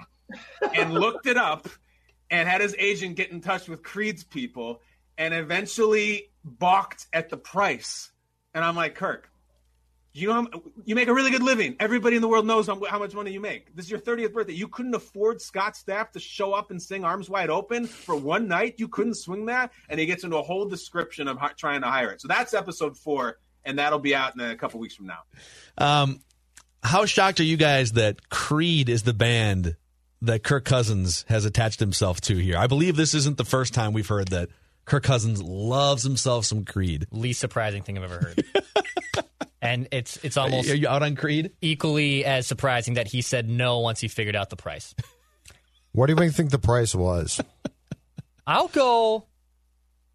and 0.74 0.94
looked 1.00 1.26
it 1.26 1.36
up 1.36 1.68
and 2.30 2.48
had 2.48 2.60
his 2.60 2.76
agent 2.78 3.16
get 3.16 3.30
in 3.30 3.40
touch 3.40 3.68
with 3.68 3.82
Creed's 3.82 4.22
people 4.22 4.80
and 5.18 5.34
eventually 5.34 6.30
balked 6.44 7.06
at 7.12 7.30
the 7.30 7.36
price. 7.36 8.12
And 8.54 8.64
I'm 8.64 8.76
like, 8.76 8.94
Kirk, 8.94 9.28
you 10.16 10.28
know, 10.28 10.46
you 10.84 10.94
make 10.94 11.08
a 11.08 11.14
really 11.14 11.30
good 11.30 11.42
living. 11.42 11.76
Everybody 11.78 12.16
in 12.16 12.22
the 12.22 12.28
world 12.28 12.46
knows 12.46 12.66
how 12.66 12.82
how 12.84 12.98
much 12.98 13.14
money 13.14 13.32
you 13.32 13.40
make. 13.40 13.74
This 13.76 13.84
is 13.86 13.90
your 13.90 14.00
30th 14.00 14.32
birthday. 14.32 14.54
You 14.54 14.68
couldn't 14.68 14.94
afford 14.94 15.42
Scott 15.42 15.74
Stapp 15.74 16.12
to 16.12 16.20
show 16.20 16.52
up 16.52 16.70
and 16.70 16.82
sing 16.82 17.04
Arms 17.04 17.28
Wide 17.28 17.50
Open 17.50 17.86
for 17.86 18.16
one 18.16 18.48
night. 18.48 18.76
You 18.78 18.88
couldn't 18.88 19.14
swing 19.14 19.46
that. 19.46 19.72
And 19.88 20.00
he 20.00 20.06
gets 20.06 20.24
into 20.24 20.36
a 20.38 20.42
whole 20.42 20.66
description 20.66 21.28
of 21.28 21.38
trying 21.56 21.82
to 21.82 21.88
hire 21.88 22.10
it. 22.10 22.20
So 22.20 22.28
that's 22.28 22.54
episode 22.54 22.96
four, 22.96 23.38
and 23.64 23.78
that'll 23.78 23.98
be 23.98 24.14
out 24.14 24.34
in 24.34 24.40
a 24.40 24.56
couple 24.56 24.80
weeks 24.80 24.94
from 24.94 25.06
now. 25.06 25.20
um, 25.78 26.20
how 26.82 27.04
shocked 27.04 27.40
are 27.40 27.44
you 27.44 27.56
guys 27.56 27.92
that 27.92 28.30
Creed 28.30 28.88
is 28.88 29.02
the 29.02 29.14
band 29.14 29.76
that 30.22 30.44
Kirk 30.44 30.64
Cousins 30.64 31.24
has 31.28 31.44
attached 31.44 31.80
himself 31.80 32.20
to 32.22 32.36
here? 32.36 32.56
I 32.56 32.68
believe 32.68 32.96
this 32.96 33.12
isn't 33.12 33.36
the 33.36 33.44
first 33.44 33.74
time 33.74 33.92
we've 33.92 34.06
heard 34.06 34.28
that 34.28 34.50
Kirk 34.84 35.02
Cousins 35.02 35.42
loves 35.42 36.04
himself 36.04 36.44
some 36.44 36.64
Creed. 36.64 37.06
Least 37.10 37.40
surprising 37.40 37.82
thing 37.82 37.98
I've 37.98 38.04
ever 38.04 38.18
heard. 38.18 38.44
and 39.66 39.88
it's 39.90 40.16
it's 40.24 40.36
almost 40.36 40.70
Are 40.70 40.74
you 40.76 40.88
out 40.88 41.02
on 41.02 41.16
Creed? 41.16 41.52
equally 41.60 42.24
as 42.24 42.46
surprising 42.46 42.94
that 42.94 43.08
he 43.08 43.22
said 43.22 43.48
no 43.48 43.80
once 43.80 44.00
he 44.00 44.08
figured 44.08 44.36
out 44.36 44.50
the 44.50 44.56
price. 44.56 44.94
What 45.92 46.14
do 46.14 46.22
you 46.22 46.30
think 46.30 46.50
the 46.50 46.58
price 46.58 46.94
was? 46.94 47.40
I'll 48.46 48.68
go. 48.68 49.24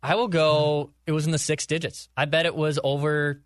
I 0.03 0.13
will 0.13 0.27
go. 0.27 0.91
It 1.08 1.12
was 1.12 1.25
in 1.25 1.31
the 1.31 1.39
six 1.39 1.65
digits. 1.65 2.08
I 2.15 2.25
bet 2.25 2.46
it 2.46 2.55
was 2.55 2.79
over 2.84 3.41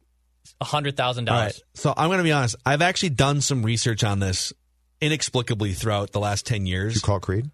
a 0.59 0.65
hundred 0.65 0.97
thousand 0.97 1.29
All 1.29 1.35
right. 1.35 1.43
dollars. 1.43 1.63
So 1.75 1.93
I'm 1.95 2.09
going 2.09 2.17
to 2.17 2.25
be 2.25 2.33
honest. 2.33 2.57
I've 2.65 2.81
actually 2.81 3.11
done 3.11 3.39
some 3.39 3.63
research 3.63 4.03
on 4.03 4.19
this 4.19 4.51
inexplicably 4.99 5.71
throughout 5.71 6.11
the 6.11 6.19
last 6.19 6.45
10 6.45 6.65
years. 6.65 6.95
You 6.95 7.01
call 7.01 7.21
Creed? 7.21 7.51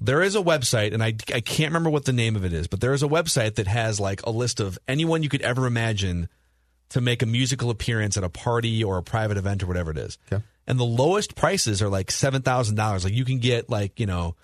There 0.00 0.22
is 0.22 0.36
a 0.36 0.40
website, 0.40 0.94
and 0.94 1.02
I, 1.02 1.08
I 1.34 1.40
can't 1.40 1.70
remember 1.70 1.90
what 1.90 2.04
the 2.04 2.12
name 2.12 2.36
of 2.36 2.44
it 2.44 2.52
is, 2.52 2.68
but 2.68 2.80
there 2.80 2.92
is 2.94 3.02
a 3.02 3.08
website 3.08 3.56
that 3.56 3.66
has 3.66 3.98
like 3.98 4.22
a 4.24 4.30
list 4.30 4.60
of 4.60 4.78
anyone 4.86 5.24
you 5.24 5.28
could 5.28 5.42
ever 5.42 5.66
imagine 5.66 6.28
to 6.90 7.00
make 7.00 7.22
a 7.22 7.26
musical 7.26 7.70
appearance 7.70 8.16
at 8.16 8.24
a 8.24 8.28
party 8.28 8.84
or 8.84 8.98
a 8.98 9.02
private 9.02 9.36
event 9.36 9.62
or 9.62 9.66
whatever 9.66 9.90
it 9.90 9.98
is. 9.98 10.18
Okay. 10.32 10.42
And 10.66 10.78
the 10.78 10.84
lowest 10.84 11.34
prices 11.34 11.82
are 11.82 11.88
like 11.88 12.10
seven 12.10 12.42
thousand 12.42 12.76
dollars. 12.76 13.04
Like 13.04 13.12
you 13.14 13.24
can 13.24 13.38
get 13.38 13.68
like 13.68 14.00
you 14.00 14.06
know, 14.06 14.36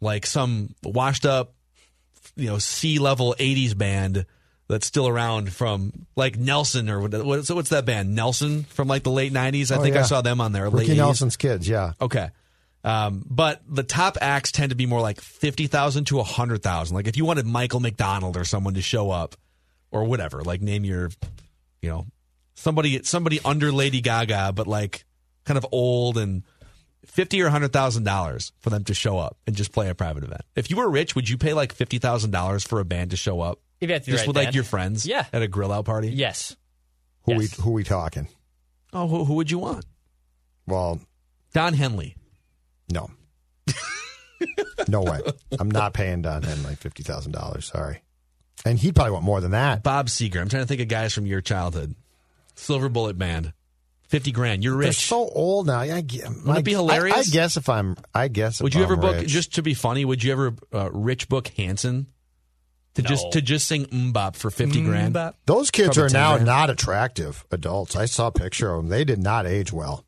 like 0.00 0.24
some 0.26 0.74
washed 0.82 1.26
up, 1.26 1.54
you 2.36 2.46
know, 2.46 2.58
C 2.58 2.98
level 2.98 3.34
'80s 3.38 3.76
band 3.76 4.24
that's 4.68 4.86
still 4.86 5.08
around 5.08 5.52
from 5.52 5.92
like 6.16 6.38
Nelson 6.38 6.88
or 6.90 7.00
what's 7.08 7.50
what's 7.50 7.70
that 7.70 7.84
band 7.84 8.14
Nelson 8.14 8.64
from 8.64 8.88
like 8.88 9.02
the 9.02 9.10
late 9.10 9.32
'90s. 9.32 9.70
I 9.70 9.76
Oh, 9.76 9.82
think 9.82 9.96
I 9.96 10.02
saw 10.02 10.20
them 10.22 10.40
on 10.40 10.52
there. 10.52 10.64
Ricky 10.70 10.88
late 10.88 10.94
80s. 10.94 10.96
Nelson's 10.96 11.36
kids, 11.36 11.68
yeah. 11.68 11.92
Okay. 12.00 12.28
Um, 12.84 13.24
but 13.28 13.60
the 13.68 13.82
top 13.82 14.16
acts 14.20 14.52
tend 14.52 14.70
to 14.70 14.76
be 14.76 14.86
more 14.86 15.00
like 15.00 15.20
50,000 15.20 16.04
to 16.06 16.14
a 16.16 16.18
100,000. 16.18 16.94
Like 16.94 17.08
if 17.08 17.16
you 17.16 17.24
wanted 17.24 17.44
Michael 17.44 17.80
McDonald 17.80 18.36
or 18.36 18.44
someone 18.44 18.74
to 18.74 18.80
show 18.82 19.10
up 19.10 19.34
or 19.90 20.04
whatever, 20.04 20.42
like 20.42 20.62
name 20.62 20.84
your, 20.84 21.10
you 21.82 21.88
know, 21.90 22.06
somebody, 22.54 23.02
somebody 23.02 23.40
under 23.44 23.70
Lady 23.72 24.00
Gaga, 24.00 24.52
but 24.54 24.66
like 24.66 25.04
kind 25.44 25.56
of 25.58 25.66
old 25.72 26.18
and 26.18 26.42
50 27.06 27.40
or 27.42 27.48
$100,000 27.50 28.52
for 28.58 28.70
them 28.70 28.84
to 28.84 28.94
show 28.94 29.18
up 29.18 29.38
and 29.46 29.56
just 29.56 29.72
play 29.72 29.88
a 29.88 29.94
private 29.94 30.24
event. 30.24 30.42
If 30.54 30.70
you 30.70 30.76
were 30.76 30.88
rich, 30.90 31.14
would 31.14 31.28
you 31.28 31.38
pay 31.38 31.54
like 31.54 31.74
$50,000 31.74 32.66
for 32.68 32.80
a 32.80 32.84
band 32.84 33.10
to 33.12 33.16
show 33.16 33.40
up? 33.40 33.60
If 33.80 33.88
you 33.88 33.92
had 33.94 34.04
the 34.04 34.10
just 34.12 34.22
right 34.22 34.28
with 34.28 34.36
like 34.36 34.46
band. 34.46 34.54
your 34.56 34.64
friends 34.64 35.06
Yeah. 35.06 35.24
at 35.32 35.40
a 35.42 35.48
grill 35.48 35.72
out 35.72 35.84
party? 35.84 36.08
Yes. 36.10 36.56
Who 37.22 37.32
Yes. 37.34 37.56
we 37.58 37.62
who 37.62 37.70
we 37.70 37.84
talking? 37.84 38.28
Oh, 38.92 39.06
who, 39.06 39.24
who 39.24 39.34
would 39.34 39.50
you 39.50 39.58
want? 39.58 39.84
Well, 40.66 41.00
Don 41.54 41.74
Henley. 41.74 42.16
no. 42.90 43.10
no 44.88 45.02
way. 45.02 45.20
I'm 45.58 45.70
not 45.70 45.92
paying 45.94 46.22
Don 46.22 46.42
Henley 46.42 46.74
fifty 46.74 47.02
thousand 47.02 47.32
dollars. 47.32 47.66
Sorry. 47.66 48.02
And 48.64 48.78
he'd 48.78 48.94
probably 48.94 49.12
want 49.12 49.24
more 49.24 49.40
than 49.40 49.52
that. 49.52 49.82
Bob 49.82 50.06
Seger. 50.08 50.40
I'm 50.40 50.48
trying 50.48 50.62
to 50.62 50.66
think 50.66 50.80
of 50.80 50.88
guys 50.88 51.12
from 51.14 51.26
your 51.26 51.40
childhood. 51.40 51.94
Silver 52.54 52.88
Bullet 52.88 53.16
Band. 53.18 53.52
50 54.08 54.32
grand. 54.32 54.64
You're 54.64 54.74
rich. 54.76 54.86
They're 54.86 54.92
so 54.94 55.28
old 55.28 55.66
now. 55.66 55.80
I, 55.80 56.00
get- 56.00 56.26
Wouldn't 56.28 56.58
it 56.58 56.64
be 56.64 56.72
hilarious? 56.72 57.28
I, 57.28 57.30
guess 57.32 57.56
if 57.58 57.68
I'm, 57.68 57.94
I 58.14 58.28
guess. 58.28 58.60
would 58.60 58.74
you 58.74 58.82
ever 58.82 58.94
I'm 58.94 59.00
book 59.00 59.16
rich. 59.16 59.28
just 59.28 59.54
to 59.56 59.62
be 59.62 59.74
funny? 59.74 60.04
Would 60.04 60.24
you 60.24 60.32
ever 60.32 60.54
uh, 60.72 60.90
rich 60.92 61.28
book 61.28 61.48
Hanson 61.48 62.06
to 62.94 63.02
just 63.02 63.32
to 63.32 63.42
just 63.42 63.68
sing 63.68 63.84
MMMBop 63.84 64.34
for 64.34 64.50
fifty 64.50 64.82
grand? 64.82 65.14
Those 65.44 65.70
kids 65.70 65.96
Probably 65.96 66.04
are 66.04 66.08
now 66.08 66.32
grand. 66.32 66.46
not 66.46 66.70
attractive 66.70 67.44
adults. 67.50 67.96
I 67.96 68.06
saw 68.06 68.28
a 68.28 68.32
picture 68.32 68.72
of 68.72 68.78
them. 68.82 68.88
They 68.88 69.04
did 69.04 69.18
not 69.22 69.46
age 69.46 69.72
well. 69.74 70.04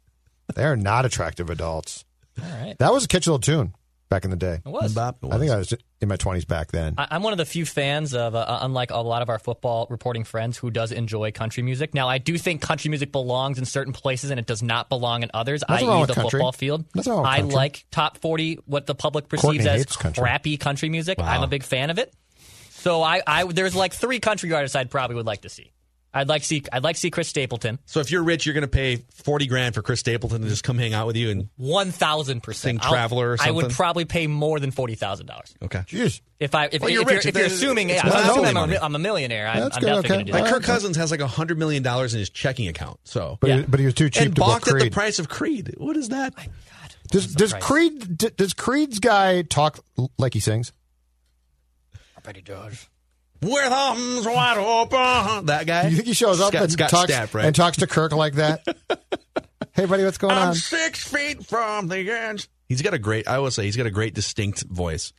They 0.54 0.64
are 0.64 0.76
not 0.76 1.04
attractive 1.04 1.50
adults. 1.50 2.04
All 2.42 2.49
right. 2.50 2.75
That 2.78 2.92
was 2.95 3.04
a 3.04 3.09
catchy 3.09 3.30
little 3.30 3.38
tune 3.38 3.75
back 4.11 4.25
in 4.25 4.31
the 4.31 4.37
day. 4.37 4.61
It 4.64 4.69
was. 4.69 4.95
MMMBop 4.95 5.33
I 5.33 5.38
think. 5.38 5.50
I 5.50 5.57
was 5.57 5.73
in 6.02 6.09
my 6.09 6.17
twenties 6.17 6.45
back 6.45 6.71
then. 6.73 6.95
I- 6.99 7.07
I'm 7.12 7.23
one 7.23 7.33
of 7.33 7.38
the 7.38 7.47
few 7.47 7.64
fans 7.64 8.12
of, 8.14 8.35
uh, 8.35 8.59
unlike 8.61 8.90
a 8.90 8.99
lot 8.99 9.23
of 9.23 9.31
our 9.31 9.38
football 9.38 9.87
reporting 9.88 10.25
friends, 10.25 10.59
who 10.59 10.71
does 10.71 10.93
enjoy 10.93 11.31
country 11.33 11.62
music. 11.62 11.95
Now, 11.95 12.09
I 12.09 12.19
do 12.19 12.37
think 12.37 12.61
country 12.61 12.88
music 12.90 13.12
belongs 13.12 13.59
in 13.59 13.64
certain 13.64 13.93
places 13.95 14.31
and 14.31 14.38
it 14.38 14.47
does 14.47 14.62
not 14.62 14.88
belong 14.90 15.23
in 15.23 15.31
others, 15.33 15.62
Nothing 15.69 15.88
i.e., 15.88 16.05
the 16.07 16.14
country. 16.14 16.31
football 16.31 16.52
field. 16.52 16.85
Nothing 16.95 17.12
wrong 17.12 17.23
with 17.23 17.31
I 17.31 17.38
country. 17.38 17.55
like 17.57 17.87
top 17.90 18.19
40, 18.19 18.59
what 18.67 18.87
the 18.87 18.95
public 18.95 19.29
Courtney 19.29 19.59
perceives 19.61 19.67
as 19.90 19.97
country. 19.97 20.21
crappy 20.23 20.57
country 20.59 20.88
music. 20.90 21.19
Wow. 21.19 21.26
I'm 21.26 21.43
a 21.43 21.47
big 21.49 21.62
fan 21.62 21.90
of 21.90 21.99
it. 21.99 22.12
So 22.71 23.02
I, 23.02 23.23
I, 23.26 23.45
there's 23.45 23.76
like 23.76 23.93
three 23.93 24.21
country 24.21 24.52
artists 24.52 24.75
I'd 24.75 24.90
probably 24.90 25.17
would 25.17 25.26
like 25.26 25.43
to 25.43 25.49
see. 25.49 25.73
I'd 26.12 26.29
like 26.29 26.43
to 26.43 26.49
see, 26.49 26.64
I'd 26.73 26.83
like 26.83 26.97
to 26.97 27.00
see 27.00 27.11
Chris 27.11 27.29
Stapleton, 27.29 27.79
So 27.87 28.00
if 28.00 28.11
you're 28.11 28.25
rich, 28.25 28.45
you're 28.45 28.52
going 28.52 28.62
to 28.62 28.69
pay 28.69 29.05
forty 29.14 29.47
grand 29.47 29.76
for 29.76 29.83
Chris 29.83 30.00
Stapleton 30.00 30.43
to 30.43 30.49
just 30.49 30.64
come 30.64 30.76
hang 30.76 30.93
out 30.93 31.07
with 31.07 31.14
you 31.17 31.31
and 31.31 31.49
one 31.57 31.93
thousand 31.93 32.43
percent 32.43 32.83
Traveler 32.83 33.31
or 33.33 33.37
I 33.40 33.53
would 33.53 33.70
probably 33.70 34.05
pay 34.05 34.27
more 34.27 34.59
than 34.59 34.73
forty 34.73 34.96
thousand 34.96 35.27
dollars. 35.27 35.55
okay. 35.62 35.85
Jeez. 35.87 36.20
If 36.40 36.55
I, 36.57 36.64
if, 36.73 36.81
Well, 36.81 36.88
if, 36.88 36.94
you're 36.94 37.03
you're, 37.03 37.11
rich. 37.16 37.27
if 37.27 37.35
you're 37.37 37.44
It's- 37.44 37.59
assuming, 37.59 37.90
it's 37.90 38.03
yeah, 38.03 38.09
not 38.11 38.18
I'm 38.25 38.31
assuming 38.31 38.57
I'm, 38.57 38.73
a, 38.73 38.77
I'm 38.79 38.94
a 38.96 38.99
millionaire. 38.99 39.46
I'm, 39.46 39.61
That's 39.61 39.77
I'm 39.77 39.81
good, 39.83 39.87
definitely 39.87 39.99
okay. 39.99 40.09
going 40.09 40.27
to 40.27 40.33
do 40.33 40.33
All 40.33 40.38
that. 40.38 40.44
Like 40.46 40.53
right. 40.53 40.62
Kirk 40.62 40.66
Cousins 40.66 40.96
has 40.96 41.11
like 41.12 41.20
a 41.20 41.27
hundred 41.29 41.59
million 41.59 41.83
dollars 41.85 42.12
in 42.14 42.18
his 42.18 42.31
checking 42.31 42.66
account. 42.66 42.99
So 43.05 43.38
But, 43.40 43.51
Yeah. 43.51 43.57
he, 43.59 43.62
but 43.64 43.79
he 43.79 43.87
was 43.87 43.94
too 43.94 44.11
cheap 44.11 44.23
and 44.23 44.35
to 44.35 44.40
book 44.40 44.49
balked 44.64 44.68
at 44.68 44.79
the 44.81 44.90
price 44.90 45.18
of 45.20 45.29
Creed. 45.29 45.75
What 45.79 45.96
is 45.96 46.09
that? 46.09 46.37
My 46.37 46.49
Does 47.12 47.35
does 47.35 47.53
price. 47.53 47.62
Creed 47.62 48.18
does 48.37 48.53
Creed's 48.55 48.99
guy 48.99 49.42
talk 49.42 49.79
like 50.18 50.35
he 50.35 50.40
sings? 50.40 50.73
I 52.16 52.20
bet 52.23 52.35
he 52.37 52.42
does. 52.42 52.88
With 53.42 53.72
arms 53.72 54.26
wide 54.26 54.59
open. 54.59 55.46
That 55.46 55.66
guy. 55.66 55.88
You 55.88 55.96
think 55.96 56.09
he 56.09 56.12
shows 56.12 56.40
up 56.40 56.48
Scott, 56.48 56.62
and 56.62 56.72
Scott 56.72 56.90
talks 56.90 57.12
Stapp, 57.12 57.35
right? 57.35 57.46
and 57.46 57.57
talks 57.57 57.79
to 57.79 57.87
Kirk 57.87 58.12
like 58.12 58.35
that? 58.35 58.66
hey, 59.72 59.87
buddy, 59.87 60.05
what's 60.05 60.18
going 60.18 60.35
on? 60.35 60.42
I'm 60.42 60.48
on? 60.48 60.55
six 60.55 61.07
feet 61.11 61.46
from 61.46 61.88
the 61.88 62.11
edge. 62.11 62.48
He's 62.68 62.83
got 62.83 62.92
a 62.94 62.98
great, 62.98 63.26
I 63.26 63.38
will 63.38 63.50
say, 63.50 63.64
he's 63.64 63.76
got 63.76 63.87
a 63.87 63.90
great 63.90 64.14
distinct 64.14 64.62
voice. 64.64 65.12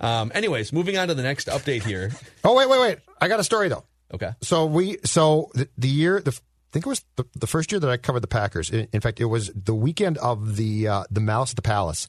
Um, 0.00 0.32
anyways, 0.34 0.72
moving 0.72 0.96
on 0.96 1.08
to 1.08 1.14
the 1.14 1.22
next 1.22 1.48
update 1.48 1.82
here. 1.82 2.12
Oh 2.44 2.54
wait, 2.54 2.68
wait, 2.68 2.80
wait! 2.80 2.98
I 3.20 3.28
got 3.28 3.40
a 3.40 3.44
story 3.44 3.68
though. 3.68 3.84
Okay. 4.14 4.30
So 4.40 4.64
we 4.64 4.98
so 5.04 5.50
the, 5.54 5.68
the 5.76 5.88
year 5.88 6.20
the 6.20 6.30
I 6.30 6.70
think 6.72 6.86
it 6.86 6.88
was 6.88 7.04
the, 7.16 7.26
the 7.34 7.46
first 7.46 7.72
year 7.72 7.80
that 7.80 7.90
I 7.90 7.96
covered 7.96 8.20
the 8.20 8.28
Packers. 8.28 8.70
In, 8.70 8.88
in 8.92 9.00
fact, 9.00 9.20
it 9.20 9.24
was 9.24 9.50
the 9.54 9.74
weekend 9.74 10.16
of 10.18 10.56
the 10.56 10.88
uh, 10.88 11.04
the 11.10 11.20
Malice 11.20 11.50
at 11.50 11.56
the 11.56 11.62
Palace. 11.62 12.08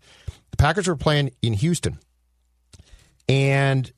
The 0.51 0.57
Packers 0.57 0.87
were 0.87 0.95
playing 0.95 1.31
in 1.41 1.53
Houston, 1.53 1.97
and 3.27 3.91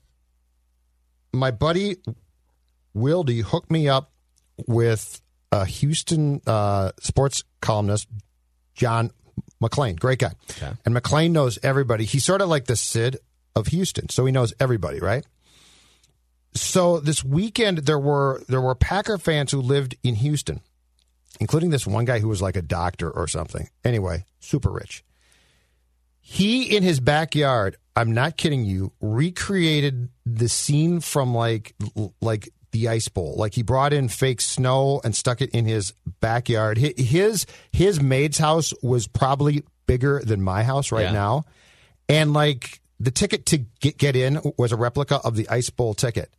my 1.32 1.50
buddy 1.50 1.96
Wildy 2.96 3.42
hooked 3.42 3.70
me 3.70 3.88
up 3.88 4.12
with 4.66 5.20
a 5.50 5.64
Houston 5.64 6.40
uh, 6.46 6.92
sports 7.00 7.44
columnist, 7.60 8.08
John 8.74 9.10
McClain. 9.62 9.98
Great 9.98 10.18
guy. 10.18 10.32
Okay. 10.50 10.72
And 10.84 10.94
McClain 10.94 11.30
knows 11.30 11.58
everybody. 11.62 12.04
He's 12.04 12.24
sort 12.24 12.40
of 12.40 12.48
like 12.48 12.66
the 12.66 12.76
Sid 12.76 13.18
of 13.54 13.68
Houston, 13.68 14.08
so 14.08 14.24
he 14.24 14.32
knows 14.32 14.52
everybody, 14.58 14.98
right? 14.98 15.24
So 16.54 17.00
this 17.00 17.24
weekend 17.24 17.78
there 17.78 17.98
were 17.98 18.42
there 18.48 18.60
were 18.60 18.74
Packer 18.74 19.18
fans 19.18 19.52
who 19.52 19.60
lived 19.60 19.96
in 20.02 20.16
Houston, 20.16 20.60
including 21.40 21.70
this 21.70 21.86
one 21.86 22.04
guy 22.04 22.18
who 22.18 22.28
was 22.28 22.42
like 22.42 22.56
a 22.56 22.62
doctor 22.62 23.10
or 23.10 23.26
something. 23.26 23.68
Anyway, 23.84 24.24
super 24.40 24.70
rich. 24.70 25.04
He 26.20 26.76
in 26.76 26.82
his 26.82 27.00
backyard, 27.00 27.76
I'm 27.94 28.12
not 28.12 28.36
kidding 28.36 28.64
you, 28.64 28.92
recreated 29.00 30.08
the 30.24 30.48
scene 30.48 31.00
from 31.00 31.34
like 31.34 31.74
like 32.20 32.48
the 32.70 32.88
ice 32.88 33.08
bowl. 33.08 33.34
Like 33.36 33.54
he 33.54 33.62
brought 33.62 33.92
in 33.92 34.08
fake 34.08 34.40
snow 34.40 35.00
and 35.04 35.14
stuck 35.14 35.42
it 35.42 35.50
in 35.50 35.66
his 35.66 35.92
backyard. 36.20 36.78
His 36.78 37.44
his 37.70 38.00
maid's 38.00 38.38
house 38.38 38.72
was 38.82 39.06
probably 39.06 39.62
bigger 39.86 40.20
than 40.24 40.40
my 40.42 40.62
house 40.62 40.90
right 40.90 41.02
Yeah. 41.02 41.12
now. 41.12 41.44
And 42.08 42.32
like 42.32 42.80
the 42.98 43.10
ticket 43.10 43.46
to 43.46 43.58
get, 43.80 43.98
get 43.98 44.16
in 44.16 44.40
was 44.56 44.72
a 44.72 44.76
replica 44.76 45.16
of 45.24 45.36
the 45.36 45.48
ice 45.48 45.68
bowl 45.70 45.92
ticket. 45.92 46.32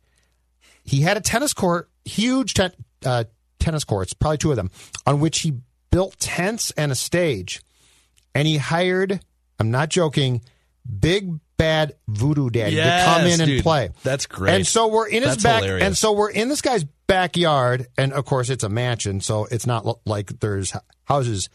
He 0.82 1.02
had 1.02 1.16
a 1.16 1.20
tennis 1.20 1.54
court, 1.54 1.88
huge 2.04 2.54
ten, 2.54 2.72
uh, 3.04 3.24
tennis 3.60 3.84
courts, 3.84 4.12
probably 4.12 4.38
two 4.38 4.50
of 4.50 4.56
them, 4.56 4.70
on 5.06 5.20
which 5.20 5.40
he 5.40 5.54
built 5.90 6.18
tents 6.18 6.72
and 6.76 6.90
a 6.90 6.94
stage. 6.94 7.62
And 8.34 8.48
he 8.48 8.56
hired, 8.56 9.20
I'm 9.60 9.70
not 9.70 9.88
joking, 9.90 10.42
Big 11.00 11.38
Bad 11.56 11.94
Voodoo 12.08 12.50
Daddy 12.50 12.76
to 12.76 12.82
come 12.82 13.22
Yes, 13.26 13.34
in 13.34 13.40
and 13.40 13.48
dude. 13.48 13.62
play. 13.62 13.90
That's 14.02 14.26
great. 14.26 14.54
And 14.54 14.66
so 14.66 14.88
we're 14.88 15.08
in 15.08 15.22
his 15.22 15.32
That's 15.32 15.42
back, 15.42 15.62
hilarious. 15.62 15.86
and 15.86 15.96
so 15.96 16.12
we're 16.12 16.30
in 16.30 16.48
this 16.48 16.60
guy's 16.62 16.84
backyard, 17.06 17.86
and 17.96 18.12
of 18.12 18.24
course 18.24 18.50
it's 18.50 18.64
a 18.64 18.68
mansion, 18.68 19.20
so 19.20 19.46
it's 19.50 19.66
not 19.66 19.86
like 20.06 20.40
there's 20.40 20.72
houses 21.04 21.48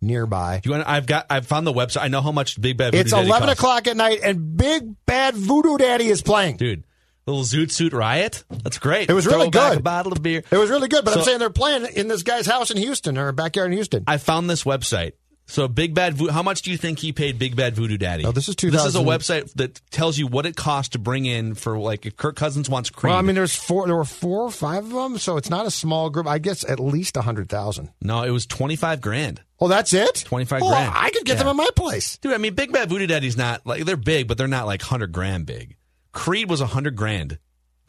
nearby. 0.00 0.60
You 0.64 0.70
want? 0.72 0.88
I've 0.88 1.06
got. 1.06 1.26
I've 1.30 1.46
found 1.46 1.66
the 1.66 1.72
website. 1.72 2.02
I 2.02 2.08
know 2.08 2.20
how 2.22 2.32
much 2.32 2.60
Big 2.60 2.76
Bad. 2.76 2.92
Voodoo 2.92 3.00
It's 3.02 3.10
Daddy 3.12 3.26
11 3.26 3.48
costs. 3.48 3.60
o'clock 3.60 3.86
at 3.86 3.96
night, 3.96 4.20
and 4.22 4.56
Big 4.56 4.94
Bad 5.06 5.34
Voodoo 5.34 5.76
Daddy 5.78 6.08
is 6.08 6.22
playing. 6.22 6.56
dude. 6.56 6.84
Little 7.24 7.44
Zoot 7.44 7.70
Suit 7.70 7.92
Riot. 7.92 8.42
That's 8.50 8.78
great. 8.78 9.08
It 9.08 9.12
was 9.12 9.26
really 9.26 9.42
Throw 9.48 9.50
back 9.50 9.70
good. 9.74 9.78
A 9.78 9.82
bottle 9.82 10.12
of 10.12 10.22
beer. 10.24 10.42
It 10.50 10.56
was 10.56 10.70
really 10.70 10.88
good, 10.88 11.04
but 11.04 11.16
I'm 11.16 11.22
saying 11.22 11.38
they're 11.38 11.50
playing 11.50 11.86
in 11.94 12.08
this 12.08 12.24
guy's 12.24 12.46
house 12.46 12.72
in 12.72 12.78
Houston 12.78 13.16
or 13.16 13.30
backyard 13.30 13.68
in 13.70 13.74
Houston. 13.74 14.02
I 14.08 14.16
found 14.18 14.50
this 14.50 14.64
website. 14.64 15.12
So 15.52 15.68
Big 15.68 15.94
Bad 15.94 16.14
Voodoo, 16.14 16.32
how 16.32 16.42
much 16.42 16.62
do 16.62 16.70
you 16.70 16.78
think 16.78 16.98
he 16.98 17.12
paid 17.12 17.38
Big 17.38 17.54
Bad 17.56 17.76
Voodoo 17.76 17.98
Daddy? 17.98 18.24
Oh, 18.24 18.32
this 18.32 18.48
is 18.48 18.56
This 18.56 18.86
is 18.86 18.96
a 18.96 19.00
website 19.00 19.52
that 19.56 19.82
tells 19.90 20.16
you 20.16 20.26
what 20.26 20.46
it 20.46 20.56
costs 20.56 20.92
to 20.92 20.98
bring 20.98 21.26
in 21.26 21.54
for 21.54 21.78
like 21.78 22.06
if 22.06 22.16
Kirk 22.16 22.36
Cousins 22.36 22.70
wants 22.70 22.88
Creed. 22.88 23.10
Well, 23.10 23.18
I 23.18 23.22
mean, 23.22 23.34
there's 23.34 23.54
four. 23.54 23.84
There 23.86 23.94
were 23.94 24.06
four 24.06 24.44
or 24.44 24.50
five 24.50 24.84
of 24.86 24.90
them, 24.92 25.18
so 25.18 25.36
it's 25.36 25.50
not 25.50 25.66
a 25.66 25.70
small 25.70 26.08
group. 26.08 26.26
I 26.26 26.38
guess 26.38 26.64
at 26.66 26.80
least 26.80 27.18
a 27.18 27.20
hundred 27.22 27.50
thousand. 27.50 27.90
no, 28.00 28.22
it 28.22 28.30
was 28.30 28.46
twenty 28.46 28.76
five 28.76 29.02
grand. 29.02 29.42
Oh, 29.60 29.68
that's 29.68 29.92
it. 29.92 30.24
25 30.26 30.60
Oh, 30.62 30.68
grand. 30.70 30.92
I 30.96 31.10
could 31.10 31.24
get 31.24 31.36
them 31.38 31.46
Yeah. 31.46 31.50
in 31.52 31.56
my 31.58 31.68
place. 31.76 32.16
Dude, 32.16 32.32
I 32.32 32.38
mean, 32.38 32.54
Big 32.54 32.72
Bad 32.72 32.88
Voodoo 32.88 33.06
Daddy's 33.06 33.36
not 33.36 33.64
like 33.66 33.84
they're 33.84 33.96
big, 33.96 34.26
but 34.26 34.36
they're 34.38 34.48
not 34.48 34.66
like 34.66 34.80
hundred 34.82 35.12
grand 35.12 35.44
big. 35.46 35.76
Creed 36.12 36.48
was 36.50 36.60
a 36.62 36.66
hundred 36.66 36.96
grand, 36.96 37.38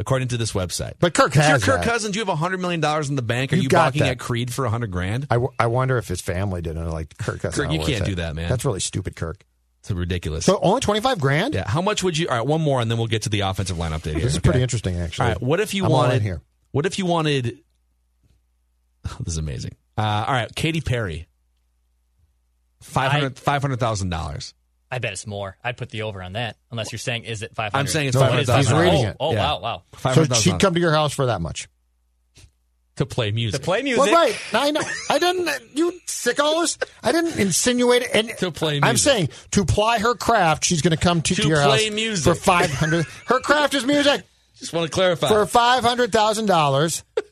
according 0.03 0.27
to 0.27 0.37
this 0.37 0.51
website. 0.51 0.95
But 0.99 1.13
Kirk 1.13 1.33
if 1.35 1.47
you're 1.47 1.57
Kirk 1.59 1.81
that. 1.81 1.85
Cousins, 1.85 2.13
you 2.15 2.19
have 2.21 2.27
a 2.29 2.35
hundred 2.35 2.59
million 2.59 2.81
dollars 2.81 3.09
in 3.09 3.15
the 3.15 3.21
bank. 3.21 3.53
Are 3.53 3.55
You 3.55 3.63
you 3.63 3.69
got 3.69 3.85
balking 3.85 4.01
that. 4.03 4.09
at 4.11 4.19
Creed 4.19 4.53
for 4.53 4.65
a 4.65 4.69
hundred 4.69 4.91
grand? 4.91 5.27
I, 5.31 5.35
w- 5.35 5.53
I 5.57 5.67
wonder 5.67 5.97
if 5.97 6.09
his 6.09 6.19
family 6.19 6.61
didn't 6.61 6.89
like 6.89 7.17
Kirk. 7.17 7.39
That's 7.39 7.55
Kirk, 7.55 7.71
you 7.71 7.79
can't 7.79 8.01
it. 8.01 8.05
do 8.05 8.15
that, 8.15 8.35
man. 8.35 8.49
That's 8.49 8.65
really 8.65 8.81
stupid, 8.81 9.15
Kirk. 9.15 9.45
It's 9.79 9.91
ridiculous. 9.91 10.45
So 10.45 10.59
only 10.61 10.81
twenty 10.81 10.99
five 10.99 11.19
grand. 11.19 11.53
yeah, 11.53 11.67
how 11.69 11.81
much 11.81 12.03
would 12.03 12.17
you? 12.17 12.27
All 12.27 12.37
right, 12.37 12.45
one 12.45 12.61
more, 12.61 12.81
and 12.81 12.91
then 12.91 12.97
we'll 12.97 13.07
get 13.07 13.21
to 13.23 13.29
the 13.29 13.41
offensive 13.41 13.77
line 13.77 13.91
update. 13.91 14.11
Here, 14.13 14.21
This 14.21 14.33
is 14.33 14.37
okay? 14.37 14.49
pretty 14.49 14.61
interesting, 14.61 14.97
actually. 14.97 15.23
All 15.27 15.31
right, 15.33 15.41
what 15.41 15.59
if 15.59 15.73
you 15.73 15.85
I'm 15.85 15.91
all 15.91 16.03
in 16.03 16.07
wanted 16.09 16.21
here? 16.21 16.41
What 16.71 16.85
if 16.85 16.99
you 16.99 17.05
wanted? 17.05 17.59
this 19.19 19.33
is 19.33 19.37
amazing. 19.37 19.75
Uh, 19.97 20.25
all 20.27 20.33
right, 20.33 20.53
Katy 20.55 20.81
Perry. 20.81 21.27
Five 22.81 23.11
hundred 23.11 23.39
five 23.39 23.61
hundred 23.61 23.79
thousand 23.79 24.09
dollars. 24.09 24.53
I 24.93 24.99
bet 24.99 25.13
it's 25.13 25.25
more. 25.25 25.57
I'd 25.63 25.75
put 25.75 25.89
the 25.89 26.03
over 26.03 26.21
on 26.21 26.33
that. 26.33 26.55
Unless 26.69 26.91
you're 26.91 26.99
saying, 26.99 27.23
is 27.23 27.41
it 27.41 27.55
500? 27.55 27.79
I'm 27.79 27.87
saying 27.87 28.09
it's 28.09 28.13
No, 28.15 28.21
five 28.21 28.37
he's 28.37 28.47
hundred 28.47 28.63
thousand. 28.65 28.77
rating 28.77 29.05
oh. 29.07 29.15
Oh, 29.19 29.31
Yeah. 29.33 29.39
wow, 29.39 29.59
wow. 29.59 29.83
Five 29.93 30.13
So 30.15 30.25
she'd 30.35 30.59
come 30.59 30.75
to 30.75 30.79
your 30.79 30.91
house 30.91 31.13
for 31.13 31.25
that 31.25 31.41
much. 31.41 31.67
to 32.97 33.07
play 33.07 33.31
music. 33.31 33.59
To 33.59 33.65
play 33.65 33.81
music. 33.81 34.03
Well, 34.05 34.13
right. 34.13 34.37
I 34.53 34.69
know. 34.69 34.81
I 35.09 35.17
didn't. 35.17 35.49
You 35.75 35.99
sickos. 36.05 36.77
I 37.01 37.11
didn't 37.11 37.39
insinuate 37.39 38.07
and 38.13 38.29
To 38.37 38.51
play 38.51 38.79
I'm 38.83 38.97
saying 38.97 39.29
to 39.51 39.65
ply 39.65 39.97
her 39.97 40.13
craft, 40.13 40.63
she's 40.65 40.83
going 40.83 40.95
to 40.95 41.03
come 41.03 41.23
to, 41.23 41.33
To 41.33 41.47
your 41.47 41.57
play 41.63 41.85
house 41.85 41.93
music. 41.95 42.23
for 42.23 42.35
five 42.39 42.71
hundred. 42.71 43.07
Her 43.25 43.39
craft 43.39 43.73
is 43.73 43.85
music 43.85 44.21
Just 44.59 44.73
want 44.73 44.85
to 44.85 44.91
clarify. 44.93 45.27
for 45.27 45.43
five 45.47 45.83
hundred 45.83 46.11
thousand 46.11 46.45
dollars. 46.45 47.03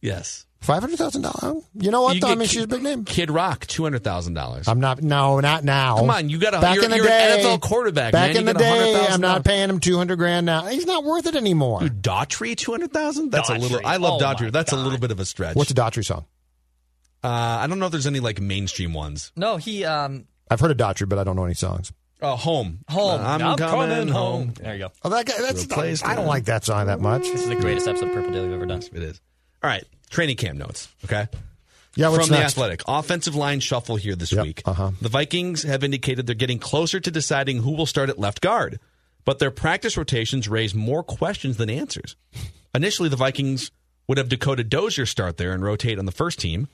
yes. 0.00 0.46
Five 0.60 0.80
hundred 0.82 0.98
thousand 0.98 1.22
dollars. 1.22 1.64
You 1.74 1.90
know 1.90 2.02
what? 2.02 2.14
You 2.16 2.20
though? 2.20 2.26
I 2.26 2.30
get 2.32 2.38
mean, 2.38 2.48
Ki- 2.48 2.54
she's 2.54 2.64
a 2.64 2.68
big 2.68 2.82
name. 2.82 3.04
Kid 3.06 3.30
Rock, 3.30 3.66
two 3.66 3.82
hundred 3.82 4.04
thousand 4.04 4.34
dollars. 4.34 4.68
I'm 4.68 4.78
not. 4.78 5.02
No, 5.02 5.40
not 5.40 5.64
now. 5.64 5.96
Come 5.96 6.10
on, 6.10 6.28
you 6.28 6.38
got 6.38 6.52
a- 6.52 6.60
back 6.60 6.74
you're- 6.74 6.84
in 6.84 6.90
the 6.90 6.98
you're 6.98 7.06
an 7.06 7.38
day. 7.38 7.42
NFL 7.42 7.60
quarterback, 7.62 8.12
Back 8.12 8.34
man. 8.34 8.36
in 8.36 8.44
the 8.44 8.52
get 8.52 8.58
day, 8.58 9.06
I'm 9.08 9.22
not 9.22 9.42
paying 9.42 9.70
him 9.70 9.80
two 9.80 9.96
hundred 9.96 10.16
grand 10.16 10.44
now. 10.44 10.66
He's 10.66 10.84
not 10.86 11.02
worth 11.04 11.26
it 11.26 11.34
anymore. 11.34 11.80
Daughtry, 11.80 12.54
two 12.56 12.72
hundred 12.72 12.92
thousand. 12.92 13.30
That's 13.30 13.48
a 13.48 13.54
little. 13.54 13.80
I 13.84 13.96
love 13.96 14.20
Oh, 14.20 14.24
Daughtry. 14.24 14.42
my 14.44 14.50
That's 14.50 14.72
a 14.72 14.76
little 14.76 14.98
bit 14.98 15.10
of 15.10 15.18
a 15.18 15.24
stretch. 15.24 15.56
What's 15.56 15.70
a 15.70 15.74
Daughtry 15.74 16.04
song? 16.04 16.26
uh, 17.24 17.28
I 17.28 17.66
don't 17.66 17.78
know 17.78 17.86
if 17.86 17.92
there's 17.92 18.06
any 18.06 18.20
like 18.20 18.38
mainstream 18.40 18.92
ones. 18.92 19.32
No, 19.36 19.56
he, 19.56 19.84
um, 19.86 20.26
I've 20.50 20.60
heard 20.60 20.70
of 20.70 20.76
Daughtry, 20.76 21.08
but 21.08 21.18
I 21.18 21.24
don't 21.24 21.36
know 21.36 21.44
any 21.44 21.54
songs. 21.54 21.90
Uh, 22.20 22.36
home, 22.36 22.80
home. 22.86 23.18
Uh, 23.18 23.24
I'm, 23.24 23.56
coming, 23.56 24.08
home. 24.08 24.52
There 24.60 24.74
you 24.74 24.80
go. 24.80 24.92
Oh, 25.02 25.08
that 25.08 25.24
guy. 25.24 25.40
That's. 25.40 25.62
To 25.62 25.68
place 25.74 26.04
I 26.04 26.14
don't 26.14 26.26
like 26.26 26.44
that 26.44 26.66
song 26.66 26.86
that 26.88 27.00
much. 27.00 27.22
This 27.22 27.42
is 27.44 27.48
the 27.48 27.56
greatest 27.56 27.88
episode 27.88 28.08
of 28.08 28.14
Purple 28.14 28.30
Daily 28.32 28.48
we've 28.48 28.56
ever 28.56 28.66
done. 28.66 28.80
It 28.92 29.02
is. 29.02 29.20
All 29.62 29.70
right, 29.70 29.84
training 30.10 30.36
camp 30.36 30.58
notes. 30.58 30.88
Okay. 31.04 31.28
Yeah, 31.96 32.14
From 32.14 32.28
the 32.28 32.38
next? 32.38 32.52
Athletic, 32.52 32.82
offensive 32.86 33.34
line 33.34 33.58
shuffle 33.60 33.96
here 33.96 34.14
this 34.14 34.30
Yep, 34.32 34.44
week. 34.44 34.62
uh-huh. 34.64 34.92
The 35.02 35.08
Vikings 35.08 35.64
have 35.64 35.82
indicated 35.82 36.26
they're 36.26 36.36
getting 36.36 36.60
closer 36.60 37.00
to 37.00 37.10
deciding 37.10 37.62
who 37.62 37.72
will 37.72 37.84
start 37.86 38.08
at 38.08 38.18
left 38.18 38.40
guard, 38.40 38.78
but 39.24 39.40
their 39.40 39.50
practice 39.50 39.96
rotations 39.96 40.48
raise 40.48 40.72
more 40.74 41.02
questions 41.02 41.56
than 41.56 41.68
answers. 41.68 42.14
Initially, 42.74 43.08
the 43.08 43.16
Vikings 43.16 43.72
would 44.06 44.18
have 44.18 44.28
Dakota 44.28 44.62
Dozier 44.62 45.04
start 45.04 45.36
there 45.36 45.52
and 45.52 45.64
rotate 45.64 45.98
on 45.98 46.06
the 46.06 46.12
first 46.12 46.38
team 46.38 46.68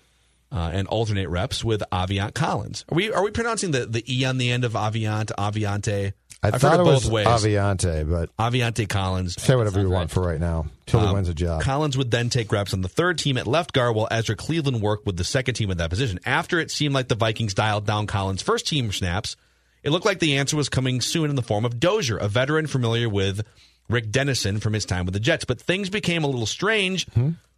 uh, 0.52 0.70
and 0.72 0.86
alternate 0.88 1.28
reps 1.30 1.64
with 1.64 1.82
Aviant 1.90 2.34
Collins. 2.34 2.84
Are 2.90 2.94
we 2.94 3.10
are 3.10 3.24
we 3.24 3.30
pronouncing 3.30 3.70
the, 3.70 3.86
the 3.86 4.04
e 4.06 4.24
on 4.26 4.36
the 4.36 4.50
end 4.52 4.64
of 4.64 4.74
Aviant, 4.74 5.32
Aviante? 5.38 6.12
I 6.46 6.54
I've 6.56 6.60
thought 6.60 6.80
it 6.80 6.84
was 6.84 7.08
ways. 7.10 7.26
Aviante, 7.26 8.08
but 8.08 8.34
Aviante 8.36 8.88
Collins. 8.88 9.40
say 9.40 9.54
whatever 9.56 9.80
you 9.80 9.90
want 9.90 10.10
for 10.10 10.22
right 10.22 10.40
now 10.40 10.66
till 10.86 11.00
he 11.00 11.06
Um, 11.06 11.14
wins 11.14 11.28
a 11.28 11.34
job. 11.34 11.62
Collins 11.62 11.96
would 11.96 12.10
then 12.10 12.30
take 12.30 12.50
reps 12.52 12.72
on 12.72 12.80
the 12.82 12.88
third 12.88 13.18
team 13.18 13.36
at 13.38 13.46
left 13.46 13.72
guard 13.72 13.94
while 13.94 14.08
Ezra 14.10 14.36
Cleveland 14.36 14.80
worked 14.80 15.06
with 15.06 15.16
the 15.16 15.24
second 15.24 15.54
team 15.54 15.70
at 15.70 15.78
that 15.78 15.90
position. 15.90 16.18
After 16.24 16.58
it 16.60 16.70
seemed 16.70 16.94
like 16.94 17.08
the 17.08 17.14
Vikings 17.14 17.54
dialed 17.54 17.86
down 17.86 18.06
Collins' 18.06 18.42
first 18.42 18.66
team 18.66 18.92
snaps, 18.92 19.36
it 19.82 19.90
looked 19.90 20.06
like 20.06 20.18
the 20.18 20.36
answer 20.36 20.56
was 20.56 20.68
coming 20.68 21.00
soon 21.00 21.30
in 21.30 21.36
the 21.36 21.42
form 21.42 21.64
of 21.64 21.78
Dozier, 21.80 22.16
a 22.16 22.28
veteran 22.28 22.66
familiar 22.66 23.08
with 23.08 23.44
Rick 23.88 24.10
Dennison 24.10 24.58
from 24.58 24.72
his 24.72 24.84
time 24.84 25.04
with 25.04 25.14
the 25.14 25.20
Jets. 25.20 25.44
But 25.44 25.60
things 25.60 25.90
became 25.90 26.24
a 26.24 26.26
little 26.26 26.46
strange 26.46 27.06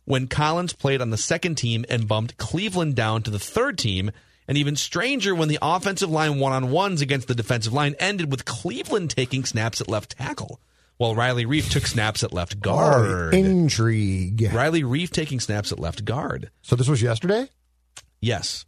when 0.05 0.27
Collins 0.27 0.72
played 0.74 1.01
on 1.01 1.11
the 1.11 1.16
second 1.16 1.55
team 1.57 1.85
and 1.88 2.07
bumped 2.09 2.37
Cleveland 2.37 2.94
down 2.96 3.22
to 3.22 3.31
the 3.31 3.38
third 3.38 3.79
team. 3.79 4.11
And 4.48 4.56
even 4.56 4.76
stranger 4.76 5.34
when 5.34 5.48
the 5.48 5.58
offensive 5.61 6.11
line 6.11 6.38
one 6.38 6.52
on 6.52 6.70
ones 6.70 7.02
against 7.02 7.28
the 7.28 7.34
defensive 7.34 7.72
line 7.74 7.94
ended 7.98 8.30
with 8.30 8.46
Cleveland 8.46 9.11
taking 9.11 9.44
snaps 9.44 9.80
at 9.82 9.88
left 9.88 10.16
tackle, 10.16 10.58
while 10.96 11.14
Riley 11.14 11.44
Reiff 11.44 11.70
took 11.70 11.87
snaps 11.87 12.24
at 12.24 12.32
left 12.32 12.58
guard. 12.61 13.34
Intrigue. 13.34 14.50
Riley 14.52 14.82
Reiff 14.82 15.11
taking 15.11 15.38
snaps 15.38 15.70
at 15.70 15.78
left 15.78 16.04
guard. 16.04 16.50
So 16.62 16.76
this 16.76 16.88
was 16.88 17.02
yesterday. 17.02 17.48
Yes. 18.20 18.64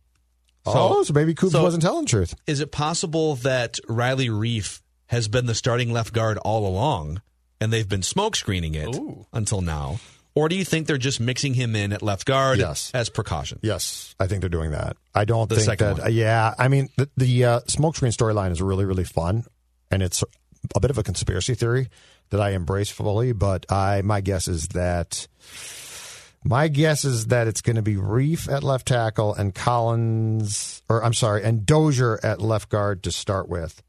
oh, 0.66 1.02
so 1.02 1.12
maybe 1.14 1.34
Coops 1.34 1.52
so- 1.52 1.62
wasn't 1.62 1.82
telling 1.82 2.04
the 2.04 2.10
truth. 2.10 2.34
Is 2.46 2.60
it 2.60 2.70
possible 2.70 3.36
that 3.36 3.78
Riley 3.88 4.28
Reiff 4.28 4.82
has 5.06 5.28
been 5.28 5.46
the 5.46 5.54
starting 5.54 5.92
left 5.92 6.12
guard 6.12 6.36
all 6.38 6.66
along 6.66 7.22
and 7.60 7.72
they've 7.72 7.88
been 7.88 8.02
smoke 8.02 8.36
screening 8.36 8.74
it 8.74 8.94
until 9.32 9.60
now? 9.62 9.98
Or 10.34 10.48
do 10.48 10.54
you 10.56 10.64
think 10.64 10.86
they're 10.86 10.96
just 10.98 11.18
mixing 11.20 11.54
him 11.54 11.74
in 11.74 11.92
at 11.92 12.02
left 12.02 12.24
guard 12.24 12.58
Yes. 12.58 12.90
as 12.94 13.08
precaution? 13.08 13.58
Yes, 13.62 14.14
I 14.20 14.26
think 14.28 14.40
they're 14.42 14.48
doing 14.48 14.70
that. 14.70 14.96
I 15.14 15.24
don't 15.24 15.48
The 15.48 15.56
think 15.56 15.78
that. 15.80 15.98
one. 15.98 16.12
yeah, 16.12 16.54
I 16.58 16.68
mean 16.68 16.88
the, 16.96 17.08
the 17.16 17.44
uh, 17.44 17.60
smokescreen 17.62 18.14
storyline 18.16 18.52
is 18.52 18.62
really 18.62 18.84
really 18.84 19.04
fun, 19.04 19.44
and 19.90 20.02
it's 20.02 20.22
a 20.74 20.80
bit 20.80 20.90
of 20.90 20.98
a 20.98 21.02
conspiracy 21.02 21.54
theory 21.54 21.88
that 22.30 22.40
I 22.40 22.50
embrace 22.50 22.90
fully. 22.90 23.32
But 23.32 23.66
I 23.72 24.02
my 24.02 24.20
guess 24.20 24.46
is 24.46 24.68
that 24.68 25.26
my 26.44 26.68
guess 26.68 27.04
is 27.04 27.26
that 27.26 27.48
it's 27.48 27.60
going 27.60 27.76
to 27.76 27.82
be 27.82 27.96
Reiff 27.96 28.50
at 28.50 28.62
left 28.62 28.86
tackle 28.88 29.34
and 29.34 29.54
Collins, 29.54 30.82
or 30.88 31.04
I'm 31.04 31.12
sorry, 31.14 31.42
and 31.44 31.66
Dozier 31.66 32.18
at 32.22 32.40
left 32.40 32.68
guard 32.70 33.02
to 33.02 33.12
start 33.12 33.48
with. 33.48 33.82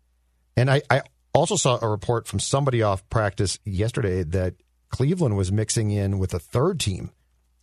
And 0.58 0.69
I, 0.69 0.82
I 0.89 1.01
also 1.34 1.56
saw 1.56 1.80
a 1.82 1.88
report 1.88 2.27
from 2.27 2.39
somebody 2.39 2.82
off 2.82 3.08
practice 3.10 3.58
yesterday 3.63 4.23
that 4.23 4.56
Cleveland 4.91 5.36
was 5.38 5.51
mixing 5.51 5.89
in 5.91 6.19
with 6.19 6.34
a 6.34 6.39
third 6.39 6.80
team 6.80 7.10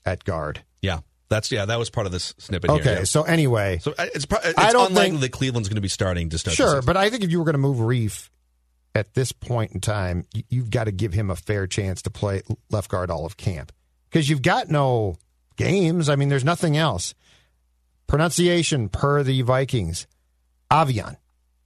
at 0.05 0.25
guard. 0.25 0.63
Yeah. 0.83 1.01
That's 1.29 1.53
yeah, 1.53 1.67
that 1.67 1.79
was 1.79 1.91
part 1.91 2.07
of 2.07 2.13
this 2.13 2.35
snippet 2.39 2.71
Okay, 2.71 2.83
here. 2.83 2.99
yeah. 3.01 3.05
so 3.05 3.23
anyway, 3.23 3.79
So 3.83 3.93
uh, 3.99 4.07
it's, 4.15 4.25
it's 4.31 4.59
I 4.59 4.73
don't 4.73 4.89
unlikely 4.89 5.11
think- 5.11 5.21
that 5.21 5.33
Cleveland's 5.33 5.69
going 5.69 5.75
to 5.77 5.83
be 5.83 5.89
starting 5.89 6.31
to 6.31 6.39
start. 6.39 6.57
Sure, 6.57 6.81
but 6.81 6.97
I 6.97 7.11
think 7.11 7.23
if 7.23 7.31
you 7.31 7.39
were 7.39 7.45
going 7.45 7.53
to 7.53 7.59
move 7.59 7.77
Reiff 7.77 8.31
at 8.95 9.13
this 9.13 9.31
point 9.33 9.73
in 9.73 9.81
time, 9.81 10.25
you've 10.49 10.71
got 10.71 10.85
to 10.85 10.91
give 10.91 11.13
him 11.13 11.29
a 11.31 11.37
fair 11.37 11.67
chance 11.67 12.01
to 12.03 12.11
play 12.11 12.41
left 12.71 12.91
guard 12.91 13.11
all 13.11 13.27
of 13.27 13.37
camp 13.37 13.73
because 14.09 14.31
you've 14.31 14.41
got 14.41 14.71
no 14.71 15.19
games. 15.57 16.09
I 16.09 16.17
mean, 16.17 16.31
there's 16.31 16.45
nothing 16.45 16.79
else. 16.79 17.13
Pronunciation 18.07 18.89
per 18.89 19.23
the 19.23 19.43
Vikings: 19.43 20.07
Avian, 20.73 21.19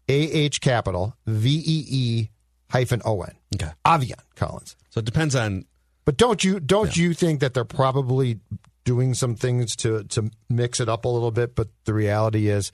A 0.09 0.13
H 0.13 0.61
capital 0.61 1.17
V 1.27 1.49
E 1.65 1.87
E 1.89 2.29
hyphen 2.73 3.03
O 3.05 3.23
N. 3.23 3.35
Okay. 3.55 3.71
Avian 3.87 4.19
Collins. 4.35 4.77
So 4.91 4.99
it 4.99 5.05
depends 5.05 5.35
on 5.37 5.65
But 6.05 6.17
don't 6.17 6.43
you 6.43 6.59
don't 6.59 6.97
you 6.97 7.15
think 7.15 7.41
that 7.41 7.55
they're 7.55 7.65
probably 7.65 8.41
doing 8.85 9.15
some 9.15 9.37
things 9.37 9.77
to 9.77 10.03
to 10.05 10.31
mix 10.49 10.81
it 10.81 10.89
up 10.89 11.05
a 11.05 11.09
little 11.09 11.31
bit? 11.31 11.55
But 11.55 11.69
the 11.85 11.95
reality 11.95 12.49
is, 12.49 12.73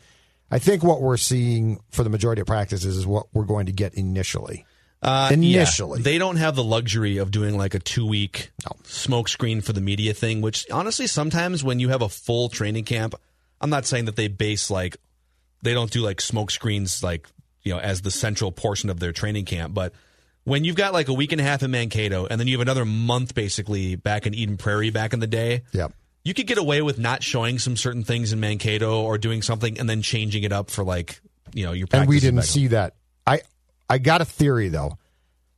I 0.51 0.59
think 0.59 0.83
what 0.83 1.03
we're 1.03 1.17
seeing 1.19 1.81
for 1.91 2.03
the 2.05 2.11
majority 2.11 2.41
of 2.41 2.47
practices 2.47 2.97
is 2.97 3.07
what 3.07 3.27
we're 3.35 3.45
going 3.45 3.67
to 3.67 3.73
get 3.73 3.95
initially. 3.95 4.65
Uh, 5.01 5.31
Initially. 5.33 6.01
yeah. 6.01 6.03
they 6.03 6.19
don't 6.19 6.39
have 6.39 6.57
the 6.57 6.65
luxury 6.65 7.19
of 7.19 7.31
doing 7.31 7.57
like 7.57 7.73
a 7.75 7.79
two 7.79 8.05
week 8.05 8.51
smoke 8.83 9.29
screen 9.29 9.61
for 9.61 9.73
the 9.73 9.81
media 9.81 10.13
thing. 10.13 10.41
Which 10.41 10.67
honestly, 10.73 11.07
sometimes 11.07 11.63
when 11.63 11.79
you 11.79 11.91
have 11.91 12.03
a 12.03 12.09
full 12.09 12.49
training 12.49 12.83
camp, 12.85 13.15
I'm 13.61 13.71
not 13.71 13.87
saying 13.87 14.07
that 14.07 14.17
they 14.17 14.27
base 14.27 14.71
like 14.73 14.97
they 15.63 15.73
don't 15.73 15.91
do 15.91 16.01
like 16.01 16.21
smoke 16.21 16.51
screens 16.51 17.01
like 17.03 17.29
you 17.69 17.75
know 17.75 17.81
as 17.81 18.03
the 18.03 18.11
central 18.11 18.51
portion 18.53 18.91
of 18.91 18.99
their 18.99 19.13
training 19.13 19.45
camp, 19.45 19.75
but 19.75 19.93
when 20.45 20.65
you've 20.65 20.77
got 20.77 20.93
like 20.95 21.09
a 21.09 21.13
week 21.13 21.33
and 21.33 21.41
a 21.41 21.45
half 21.45 21.63
in 21.63 21.71
Mankato 21.71 22.27
and 22.27 22.41
then 22.41 22.47
you 22.49 22.55
have 22.59 22.63
another 22.67 22.85
month 22.87 23.35
basically 23.35 23.97
back 23.97 24.27
in 24.27 24.35
Eden 24.35 24.57
Prairie 24.57 24.89
back 24.91 25.13
in 25.13 25.21
the 25.21 25.27
day, 25.27 25.63
Yep. 25.73 25.93
you 26.25 26.33
could 26.33 26.47
get 26.47 26.57
away 26.59 26.81
with 26.81 26.99
not 26.99 27.23
showing 27.23 27.59
some 27.59 27.77
certain 27.77 28.03
things 28.03 28.33
in 28.33 28.41
Mankato 28.41 29.03
or 29.03 29.19
doing 29.19 29.43
something 29.43 29.79
and 29.79 29.89
then 29.89 30.01
changing 30.01 30.45
it 30.45 30.53
up 30.53 30.71
for 30.71 30.83
like 30.85 31.21
you 31.53 31.65
know 31.65 31.73
your 31.73 31.87
And 31.93 32.09
we 32.09 32.19
didn't 32.21 32.39
home. 32.39 32.45
see 32.45 32.67
that. 32.69 32.95
I 33.27 33.43
I 33.91 33.99
got 33.99 34.21
a 34.21 34.25
theory 34.25 34.69
though. 34.71 34.97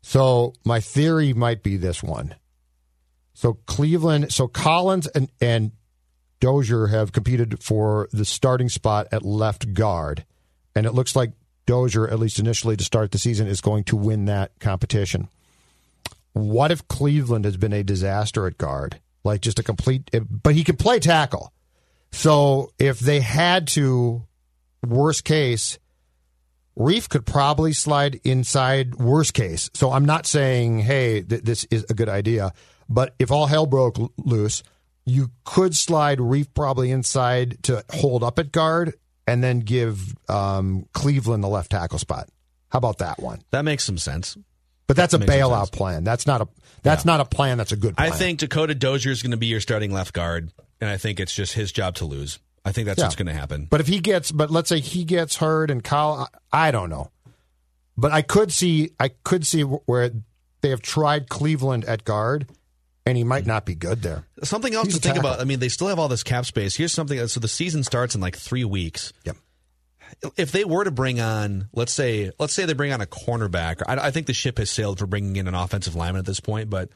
So 0.03 0.55
my 0.65 0.81
theory 0.81 1.33
might 1.35 1.63
be 1.63 1.77
this 1.77 2.03
one. 2.03 2.35
So 3.35 3.55
Cleveland, 3.67 4.33
so 4.33 4.49
Collins 4.49 5.07
and 5.09 5.31
and 5.41 5.73
Dozier 6.41 6.87
have 6.89 7.13
competed 7.13 7.63
for 7.63 8.09
the 8.13 8.25
starting 8.25 8.69
spot 8.71 9.09
at 9.13 9.23
left 9.25 9.73
guard, 9.75 10.25
and 10.75 10.87
it 10.87 10.95
looks 10.95 11.15
like 11.15 11.33
Dozier, 11.71 12.09
at 12.09 12.19
least 12.19 12.41
initially 12.41 12.77
to 12.77 12.83
start 12.83 13.13
the 13.13 13.19
season, 13.19 13.47
is 13.47 13.61
going 13.61 13.85
to 13.85 13.97
win 13.97 14.25
that 14.25 14.59
competition. 14.59 15.29
What 16.33 16.73
if 16.73 16.89
Cleveland 16.89 17.45
has 17.45 17.57
been 17.57 17.73
a 17.73 17.85
disaster 17.85 18.49
at 18.49 18.59
guard, 18.59 18.99
like 19.23 19.41
just 19.41 19.61
a 19.61 19.63
complete? 19.63 20.11
But 20.29 20.57
he 20.57 20.65
can 20.65 20.77
play 20.77 20.99
tackle. 20.99 21.53
So 22.11 22.73
if 22.81 22.99
they 22.99 23.21
had 23.21 23.69
to, 23.69 24.27
worst 24.85 25.25
case, 25.25 25.79
Reiff 26.77 27.09
could 27.09 27.25
probably 27.25 27.73
slide 27.73 28.21
inside 28.25 28.97
worst 28.97 29.35
case. 29.35 29.71
So 29.73 29.93
I'm 29.93 30.05
not 30.05 30.27
saying, 30.27 30.81
hey, 30.81 31.23
th- 31.23 31.45
this 31.45 31.63
is 31.71 31.87
a 31.89 31.95
good 31.95 32.09
idea. 32.09 32.53
But 32.89 33.15
if 33.21 33.31
all 33.31 33.47
hell 33.47 33.67
broke 33.67 33.97
loose, 34.19 34.65
you 35.07 35.31
could 35.45 35.77
slide 35.77 36.19
Reiff 36.19 36.49
probably 36.53 36.91
inside 36.91 37.63
to 37.63 37.85
hold 37.93 38.25
up 38.25 38.41
at 38.41 38.51
guard 38.51 38.95
and 39.31 39.43
then 39.45 39.61
give 39.61 40.15
um, 40.29 40.87
Cleveland 40.93 41.45
the 41.45 41.49
left 41.49 41.71
tackle 41.71 41.99
spot. 41.99 42.29
How 42.71 42.79
about 42.79 42.99
that 42.99 43.21
one? 43.21 43.41
That 43.51 43.65
makes 43.65 43.85
some 43.85 43.99
sense. 43.99 44.37
But 44.87 44.97
that's 44.97 45.15
a 45.15 45.19
bailout 45.19 45.71
plan. 45.73 46.03
That's 46.03 46.27
not 46.27 46.41
a 46.41 46.49
that's 46.83 47.05
not 47.05 47.21
a 47.21 47.25
plan. 47.25 47.59
That's 47.59 47.71
a 47.73 47.77
good 47.77 47.97
plan. 47.97 48.13
I 48.13 48.15
think 48.15 48.41
Dakota 48.41 48.75
Dozier 48.75 49.13
is 49.13 49.23
going 49.23 49.31
to 49.31 49.37
be 49.37 49.47
your 49.47 49.61
starting 49.61 49.93
left 49.93 50.13
guard, 50.13 50.51
and 50.81 50.91
I 50.91 50.97
think 50.97 51.21
it's 51.21 51.35
just 51.35 51.53
his 51.53 51.71
job 51.71 51.95
to 51.97 52.05
lose. 52.07 52.41
I 52.65 52.73
think 52.73 52.87
that's 52.87 52.99
Yeah. 52.99 53.05
what's 53.05 53.15
going 53.17 53.29
to 53.29 53.33
happen. 53.35 53.67
But 53.71 53.81
if 53.81 53.87
he 53.87 54.01
gets, 54.01 54.33
but 54.33 54.51
let's 54.51 54.69
say 54.69 54.81
he 54.81 55.05
gets 55.05 55.37
hurt 55.37 55.71
and 55.71 55.83
Kyle, 55.85 56.29
I 56.53 56.69
I 56.69 56.71
don't 56.73 56.91
know. 56.91 57.11
But 57.97 58.13
I 58.13 58.23
could 58.23 58.53
see, 58.53 58.91
I 58.99 59.09
could 59.25 59.47
see 59.47 59.63
where 59.63 60.11
they 60.61 60.71
have 60.71 60.83
tried 60.83 61.29
Cleveland 61.29 61.85
at 61.85 62.05
guard, 62.05 62.49
and 63.11 63.19
he 63.19 63.25
might 63.25 63.45
not 63.45 63.67
be 63.67 63.75
good 63.75 64.03
there. 64.03 64.25
Something 64.43 64.75
else 64.75 64.87
He's 64.87 64.95
to 64.95 65.01
think 65.01 65.17
tackle. 65.17 65.31
about. 65.31 65.41
I 65.41 65.45
mean, 65.45 65.59
they 65.59 65.69
still 65.69 65.89
have 65.89 65.99
all 65.99 66.09
this 66.09 66.23
cap 66.23 66.47
space. 66.47 66.77
Here's 66.77 66.93
something. 66.93 67.27
So 67.29 67.41
the 67.41 67.49
season 67.49 67.83
starts 67.85 68.15
in 68.15 68.21
like 68.21 68.37
three 68.37 68.65
weeks. 68.65 69.13
Yep. 69.25 69.37
If 70.37 70.53
they 70.53 70.65
were 70.65 70.85
to 70.85 70.91
bring 70.91 71.21
on, 71.21 71.69
let's 71.73 71.93
say, 71.93 72.31
let's 72.39 72.53
say 72.53 72.65
they 72.65 72.73
bring 72.73 72.93
on 72.93 73.01
a 73.01 73.07
cornerback. 73.07 73.83
I, 73.87 74.07
I 74.07 74.11
think 74.11 74.27
the 74.27 74.35
ship 74.35 74.59
has 74.59 74.71
sailed 74.71 74.99
for 74.99 75.07
bringing 75.07 75.37
in 75.37 75.49
an 75.49 75.55
offensive 75.55 75.95
lineman 75.95 76.21
at 76.21 76.27
this 76.27 76.41
point. 76.41 76.71
But 76.71 76.89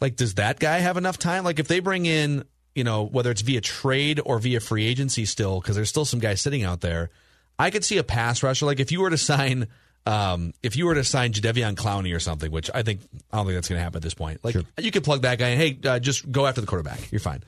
like, 0.00 0.16
does 0.16 0.34
that 0.34 0.58
guy 0.58 0.78
have 0.78 0.96
enough 0.96 1.18
time? 1.18 1.44
Like, 1.44 1.58
if 1.58 1.68
they 1.68 1.80
bring 1.80 2.06
in, 2.06 2.44
you 2.74 2.84
know, 2.84 3.04
whether 3.04 3.30
it's 3.30 3.42
via 3.42 3.60
trade 3.60 4.20
or 4.24 4.38
via 4.38 4.60
free 4.60 4.86
agency, 4.86 5.24
still 5.24 5.60
because 5.60 5.76
there's 5.76 5.88
still 5.88 6.04
some 6.04 6.20
guys 6.20 6.40
sitting 6.40 6.62
out 6.64 6.80
there. 6.80 7.10
I 7.58 7.70
could 7.70 7.84
see 7.84 7.98
a 7.98 8.04
pass 8.04 8.42
rusher. 8.42 8.66
Like, 8.66 8.80
if 8.80 8.92
you 8.92 9.00
were 9.00 9.10
to 9.10 9.18
sign. 9.18 9.68
Um, 10.06 10.54
if 10.62 10.76
you 10.76 10.86
were 10.86 10.94
to 10.94 11.02
sign 11.04 11.32
Jadeveon 11.32 11.74
Clowney 11.74 12.14
or 12.14 12.20
something, 12.20 12.52
which 12.52 12.70
I 12.72 12.82
think 12.84 13.00
I 13.32 13.38
don't 13.38 13.46
think 13.46 13.56
that's 13.56 13.68
going 13.68 13.78
to 13.78 13.82
happen 13.82 13.96
at 13.96 14.02
this 14.02 14.14
point, 14.14 14.44
like 14.44 14.54
you 14.78 14.90
could 14.92 15.02
plug 15.04 15.22
that 15.22 15.38
guy 15.38 15.48
in. 15.48 15.58
Hey, 15.58 15.78
uh, 15.84 15.98
just 15.98 16.30
go 16.30 16.46
after 16.46 16.60
the 16.60 16.66
quarterback. 16.66 17.10
You're 17.10 17.20
fine. 17.20 17.42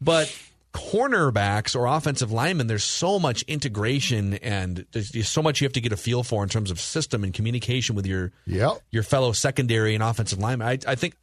But 0.00 0.32
cornerbacks 0.72 1.74
or 1.74 1.86
offensive 1.86 2.30
linemen, 2.30 2.66
there's 2.66 2.84
so 2.84 3.18
much 3.18 3.42
integration 3.42 4.34
and 4.34 4.86
there's 4.92 5.10
just 5.10 5.32
so 5.32 5.42
much 5.42 5.60
you 5.60 5.64
have 5.64 5.72
to 5.72 5.80
get 5.80 5.92
a 5.92 5.96
feel 5.96 6.22
for 6.22 6.42
in 6.42 6.48
terms 6.48 6.70
of 6.70 6.78
system 6.78 7.24
and 7.24 7.34
communication 7.34 7.96
with 7.96 8.06
your 8.06 8.32
Yep. 8.46 8.80
your 8.90 9.02
fellow 9.02 9.32
secondary 9.32 9.94
and 9.94 10.02
offensive 10.02 10.38
linemen. 10.38 10.68
I, 10.68 10.78
I 10.86 10.94
think 10.94 11.16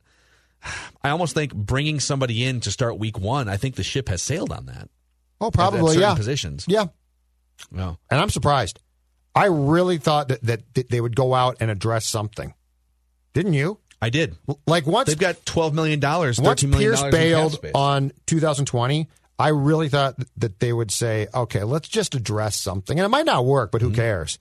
I 1.04 1.10
almost 1.10 1.36
think 1.36 1.54
bringing 1.54 2.00
somebody 2.00 2.44
in 2.44 2.60
to 2.62 2.72
start 2.72 2.98
week 3.00 3.20
one. 3.20 3.48
I 3.48 3.58
think 3.58 3.76
the 3.76 3.84
ship 3.84 4.10
has 4.10 4.22
sailed 4.22 4.52
on 4.52 4.66
that. 4.66 4.90
Oh, 5.40 5.48
at 5.48 5.54
probably, 5.54 6.00
yeah. 6.00 6.16
Positions. 6.16 6.66
Yeah. 6.68 6.88
No. 7.72 7.98
And 8.10 8.20
I'm 8.20 8.30
surprised. 8.30 8.80
I 9.36 9.46
really 9.46 9.98
thought 9.98 10.30
that, 10.30 10.42
that, 10.44 10.74
that 10.76 10.90
they 10.90 11.02
would 11.02 11.16
go 11.16 11.34
out 11.34 11.58
and 11.60 11.70
address 11.70 12.06
something. 12.06 12.54
Didn't 13.34 13.54
you? 13.54 13.80
I 14.02 14.10
did. 14.10 14.36
Like 14.68 14.86
once 14.88 15.10
They've 15.10 15.18
got 15.18 15.46
twelve 15.46 15.74
million 15.74 16.00
dollars, 16.00 16.40
once 16.40 16.62
thirteen 16.62 16.70
million 16.72 16.90
Pierce 16.92 17.00
dollars 17.02 17.14
in 17.16 17.20
cap 17.52 17.62
bailed 17.62 17.76
on 17.76 18.12
2020, 18.28 19.08
I 19.40 19.48
really 19.50 19.90
thought 19.90 20.16
that 20.38 20.60
they 20.60 20.72
would 20.72 20.92
say, 20.92 21.28
"Okay, 21.34 21.64
let's 21.64 21.88
just 21.90 22.14
address 22.16 22.56
something," 22.56 22.98
and 23.00 23.06
it 23.06 23.10
might 23.10 23.26
not 23.26 23.46
work, 23.46 23.72
but 23.72 23.82
who 23.82 23.88
Mm-hmm. 23.88 23.96
cares? 23.96 24.40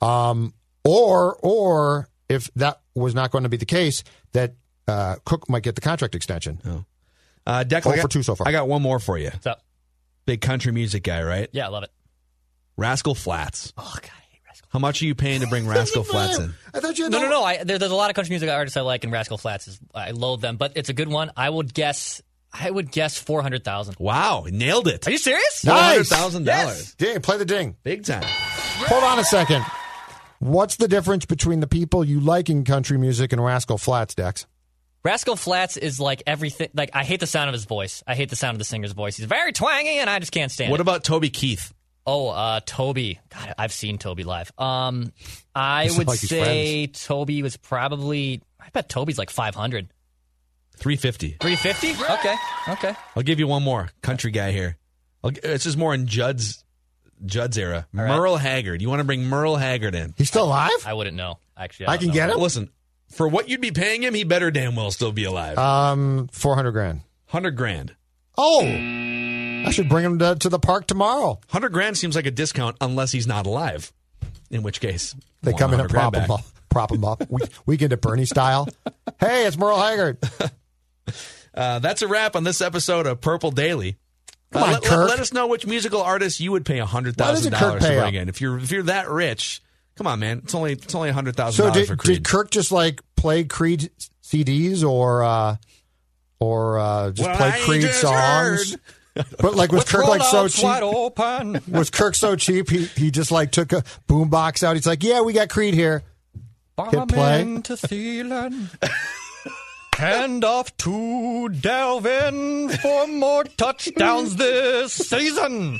Um, 0.00 0.52
or 0.84 1.36
or 1.42 2.08
if 2.28 2.50
that 2.56 2.80
was 2.94 3.14
not 3.14 3.30
going 3.30 3.44
to 3.44 3.48
be 3.50 3.56
the 3.56 3.64
case, 3.66 4.04
that 4.32 4.54
uh, 4.88 5.16
Cook 5.24 5.48
might 5.48 5.62
get 5.62 5.74
the 5.74 5.80
contract 5.80 6.14
extension. 6.14 6.60
Uh, 7.46 7.64
Declan, 7.66 7.86
Oh 7.86 7.90
I 7.92 7.96
got- 7.96 8.02
for 8.02 8.08
two 8.08 8.22
so 8.22 8.34
far. 8.34 8.46
I 8.48 8.52
got 8.52 8.68
one 8.68 8.82
more 8.82 8.98
for 8.98 9.16
you. 9.18 9.30
What's 9.30 9.46
up? 9.46 9.62
Big 10.26 10.40
country 10.40 10.70
music 10.72 11.02
guy, 11.04 11.22
right? 11.22 11.48
Yeah, 11.52 11.66
I 11.66 11.70
love 11.70 11.82
it. 11.84 11.90
Rascal 12.76 13.14
Flatts. 13.14 13.72
Oh 13.76 13.82
God, 13.82 14.10
I 14.10 14.22
hate 14.30 14.40
Rascal. 14.46 14.68
How 14.72 14.78
much 14.78 15.02
are 15.02 15.06
you 15.06 15.14
paying 15.14 15.40
to 15.40 15.46
bring 15.46 15.66
Rascal 15.68 16.02
Flatts 16.04 16.38
in? 16.38 16.54
I 16.74 16.80
thought 16.80 16.98
you 16.98 17.04
had 17.04 17.12
No, 17.12 17.20
the- 17.20 17.24
no, 17.26 17.30
no. 17.30 17.44
I, 17.44 17.64
there, 17.64 17.78
there's 17.78 17.92
a 17.92 17.96
lot 17.96 18.10
of 18.10 18.16
country 18.16 18.30
music 18.32 18.48
artists 18.50 18.76
I 18.76 18.80
like, 18.82 19.04
and 19.04 19.12
Rascal 19.12 19.38
Flatts 19.38 19.68
is 19.68 19.80
I 19.94 20.10
loathe 20.12 20.40
them, 20.40 20.56
but 20.56 20.72
it's 20.76 20.88
a 20.88 20.92
good 20.94 21.08
one. 21.08 21.30
I 21.36 21.48
would 21.50 21.72
guess. 21.74 22.22
I 22.54 22.70
would 22.70 22.92
guess 22.92 23.16
four 23.16 23.40
hundred 23.42 23.64
thousand. 23.64 23.96
Wow, 23.98 24.44
nailed 24.50 24.86
it. 24.86 25.08
Are 25.08 25.10
you 25.10 25.16
serious? 25.18 25.60
Four 25.64 25.72
hundred 25.74 25.98
Nice. 26.00 26.08
thousand 26.10 26.44
dollars. 26.44 26.94
Ding, 26.96 27.20
play 27.22 27.38
the 27.38 27.46
ding. 27.46 27.76
Big 27.82 28.04
time. 28.04 28.24
Hold 28.26 29.04
on 29.04 29.18
a 29.18 29.24
second. 29.24 29.64
What's 30.38 30.76
the 30.76 30.88
difference 30.88 31.24
between 31.24 31.60
the 31.60 31.66
people 31.66 32.04
you 32.04 32.20
like 32.20 32.50
in 32.50 32.64
country 32.64 32.98
music 32.98 33.32
and 33.32 33.42
Rascal 33.42 33.78
Flatts, 33.78 34.14
Dex? 34.14 34.44
Rascal 35.04 35.36
Flatts 35.36 35.76
is 35.78 35.98
like 35.98 36.22
everything. 36.26 36.68
Like 36.74 36.90
I 36.92 37.04
hate 37.04 37.20
the 37.20 37.26
sound 37.26 37.48
of 37.48 37.54
his 37.54 37.64
voice. 37.64 38.02
I 38.06 38.14
hate 38.16 38.28
the 38.28 38.36
sound 38.36 38.54
of 38.56 38.58
the 38.58 38.64
singer's 38.64 38.92
voice. 38.92 39.16
He's 39.16 39.26
very 39.26 39.52
twangy, 39.52 39.98
and 39.98 40.10
I 40.10 40.18
just 40.18 40.32
can't 40.32 40.50
stand 40.52 40.68
it. 40.68 40.72
What 40.72 40.80
it. 40.80 40.82
about 40.82 41.04
Toby 41.04 41.30
Keith? 41.30 41.72
Oh, 42.06 42.28
uh, 42.28 42.60
Toby. 42.66 43.20
God, 43.32 43.54
I've 43.58 43.72
seen 43.72 43.98
Toby 43.98 44.24
live. 44.24 44.50
Um, 44.58 45.12
I 45.54 45.88
would 45.96 46.06
like 46.08 46.20
he's 46.20 46.30
say 46.30 46.86
Toby 46.88 47.42
was 47.42 47.56
probably. 47.56 48.42
I 48.60 48.68
bet 48.72 48.88
Toby's 48.88 49.18
like 49.18 49.30
500. 49.30 49.88
Three 50.76 50.96
fifty. 50.96 51.36
350? 51.40 52.02
Okay. 52.14 52.34
Okay. 52.68 52.94
I'll 53.14 53.22
give 53.22 53.38
you 53.38 53.46
one 53.46 53.62
more 53.62 53.90
country 54.00 54.30
guy 54.32 54.50
here. 54.52 54.78
I'll, 55.22 55.30
this 55.30 55.66
is 55.66 55.76
more 55.76 55.94
in 55.94 56.06
Judd's 56.06 56.64
Judd's 57.24 57.56
era. 57.56 57.86
right. 57.92 58.08
Merle 58.08 58.36
Haggard. 58.36 58.82
You 58.82 58.88
want 58.88 58.98
to 59.00 59.04
bring 59.04 59.24
Merle 59.24 59.56
Haggard 59.56 59.94
in? 59.94 60.14
He's 60.16 60.28
still 60.28 60.44
alive? 60.44 60.70
I 60.84 60.94
wouldn't 60.94 61.16
know. 61.16 61.38
Actually, 61.56 61.86
I 61.86 61.90
don't 61.92 61.98
can 62.00 62.08
know. 62.08 62.14
get 62.14 62.30
him. 62.30 62.38
Listen, 62.40 62.70
for 63.10 63.28
what 63.28 63.48
you'd 63.48 63.60
be 63.60 63.70
paying 63.70 64.02
him, 64.02 64.14
he 64.14 64.24
better 64.24 64.50
damn 64.50 64.74
well 64.74 64.90
still 64.90 65.12
be 65.12 65.24
alive. 65.24 65.56
Um, 65.58 66.28
four 66.32 66.56
hundred 66.56 66.72
grand. 66.72 67.02
Hundred 67.26 67.52
grand. 67.52 67.94
Oh, 68.36 68.62
I 69.64 69.70
should 69.70 69.88
bring 69.88 70.04
him 70.04 70.18
to, 70.18 70.34
to 70.36 70.48
the 70.48 70.58
park 70.58 70.86
tomorrow. 70.86 71.38
Hundred 71.48 71.70
grand 71.72 71.96
seems 71.96 72.16
like 72.16 72.26
a 72.26 72.30
discount 72.30 72.76
unless 72.80 73.12
he's 73.12 73.26
not 73.26 73.46
alive. 73.46 73.92
In 74.50 74.62
which 74.62 74.80
case, 74.80 75.14
They 75.42 75.52
come 75.54 75.72
in 75.72 75.80
and 75.80 75.88
prop 75.88 76.14
him 76.14 76.30
up. 76.30 76.40
Prop 76.68 76.92
him 76.92 77.04
up. 77.04 77.22
We, 77.30 77.40
weekend 77.66 77.92
at 77.92 78.00
Bernie 78.00 78.24
style. 78.26 78.68
Hey, 79.18 79.46
it's 79.46 79.56
Merle 79.56 79.78
Haggard. 79.80 80.18
Uh, 81.54 81.80
that's 81.80 82.00
a 82.00 82.08
wrap 82.08 82.34
on 82.34 82.44
this 82.44 82.62
episode 82.62 83.06
of 83.06 83.20
Purple 83.20 83.50
Daily. 83.50 83.98
Come 84.52 84.62
Uh, 84.62 84.66
on, 84.66 84.72
let, 84.72 84.82
let- 84.84 84.90
Kirk. 84.90 85.08
let 85.10 85.20
us 85.20 85.34
know 85.34 85.46
which 85.48 85.66
musical 85.66 86.00
artist 86.00 86.40
you 86.40 86.50
would 86.52 86.64
pay 86.64 86.78
hundred 86.78 87.14
thousand 87.18 87.52
dollars 87.52 87.82
to 87.82 87.88
bring 87.90 88.16
up? 88.16 88.22
in. 88.22 88.28
If 88.30 88.40
you're 88.40 88.56
if 88.58 88.70
you're 88.70 88.84
that 88.84 89.10
rich, 89.10 89.60
come 89.94 90.06
on, 90.06 90.18
man. 90.18 90.38
It's 90.44 90.54
only 90.54 90.72
it's 90.72 90.94
only 90.94 91.10
hundred 91.10 91.36
thousand 91.36 91.58
So 91.58 91.64
dollars 91.68 91.82
did, 91.82 91.88
for 91.88 91.96
Creed. 91.96 92.16
did 92.18 92.24
Kirk 92.24 92.50
just 92.50 92.72
like 92.72 93.02
play 93.16 93.44
Creed 93.44 93.90
CDs 94.24 94.82
or 94.82 95.24
uh, 95.24 95.56
or 96.40 96.78
uh, 96.78 97.10
just 97.10 97.28
Well, 97.28 97.36
play 97.36 97.48
I 97.50 97.58
Creed 97.66 97.82
just 97.82 98.00
songs? 98.00 98.78
But 99.14 99.54
like 99.54 99.72
was 99.72 99.84
Kirk 99.84 100.06
like 100.08 100.22
so 100.22 100.48
cheap? 100.48 100.64
open. 100.82 101.60
Was 101.68 101.90
Kirk 101.90 102.14
so 102.14 102.34
cheap? 102.36 102.70
He 102.70 102.86
he 102.86 103.10
just 103.10 103.30
like 103.30 103.50
took 103.50 103.72
a 103.72 103.82
boombox 104.08 104.62
out. 104.62 104.76
He's 104.76 104.86
like, 104.86 105.02
yeah, 105.02 105.20
we 105.20 105.32
got 105.32 105.48
Creed 105.50 105.74
here. 105.74 106.02
Hit 106.90 107.08
play. 107.08 107.44
to 107.64 107.74
Thielen. 107.74 108.68
Hand 109.96 110.42
off 110.44 110.74
to 110.78 110.90
Dalvin 111.52 112.76
for 112.80 113.06
more 113.06 113.44
touchdowns 113.44 114.36
this 114.36 114.92
season. 114.94 115.78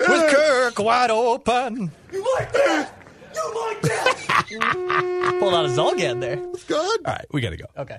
With 0.00 0.32
Kirk 0.32 0.78
wide 0.78 1.10
open. 1.10 1.90
You 2.12 2.34
like 2.36 2.52
that? 2.52 2.92
You 3.34 3.66
like 3.66 3.82
that? 3.82 5.36
Pulled 5.40 5.54
out 5.54 5.66
a 5.66 5.68
Zulgad 5.68 6.20
there. 6.20 6.38
It's 6.54 6.64
good. 6.64 7.00
All 7.04 7.12
right, 7.12 7.26
we 7.32 7.40
got 7.40 7.50
to 7.50 7.56
go. 7.56 7.66
Okay. 7.76 7.98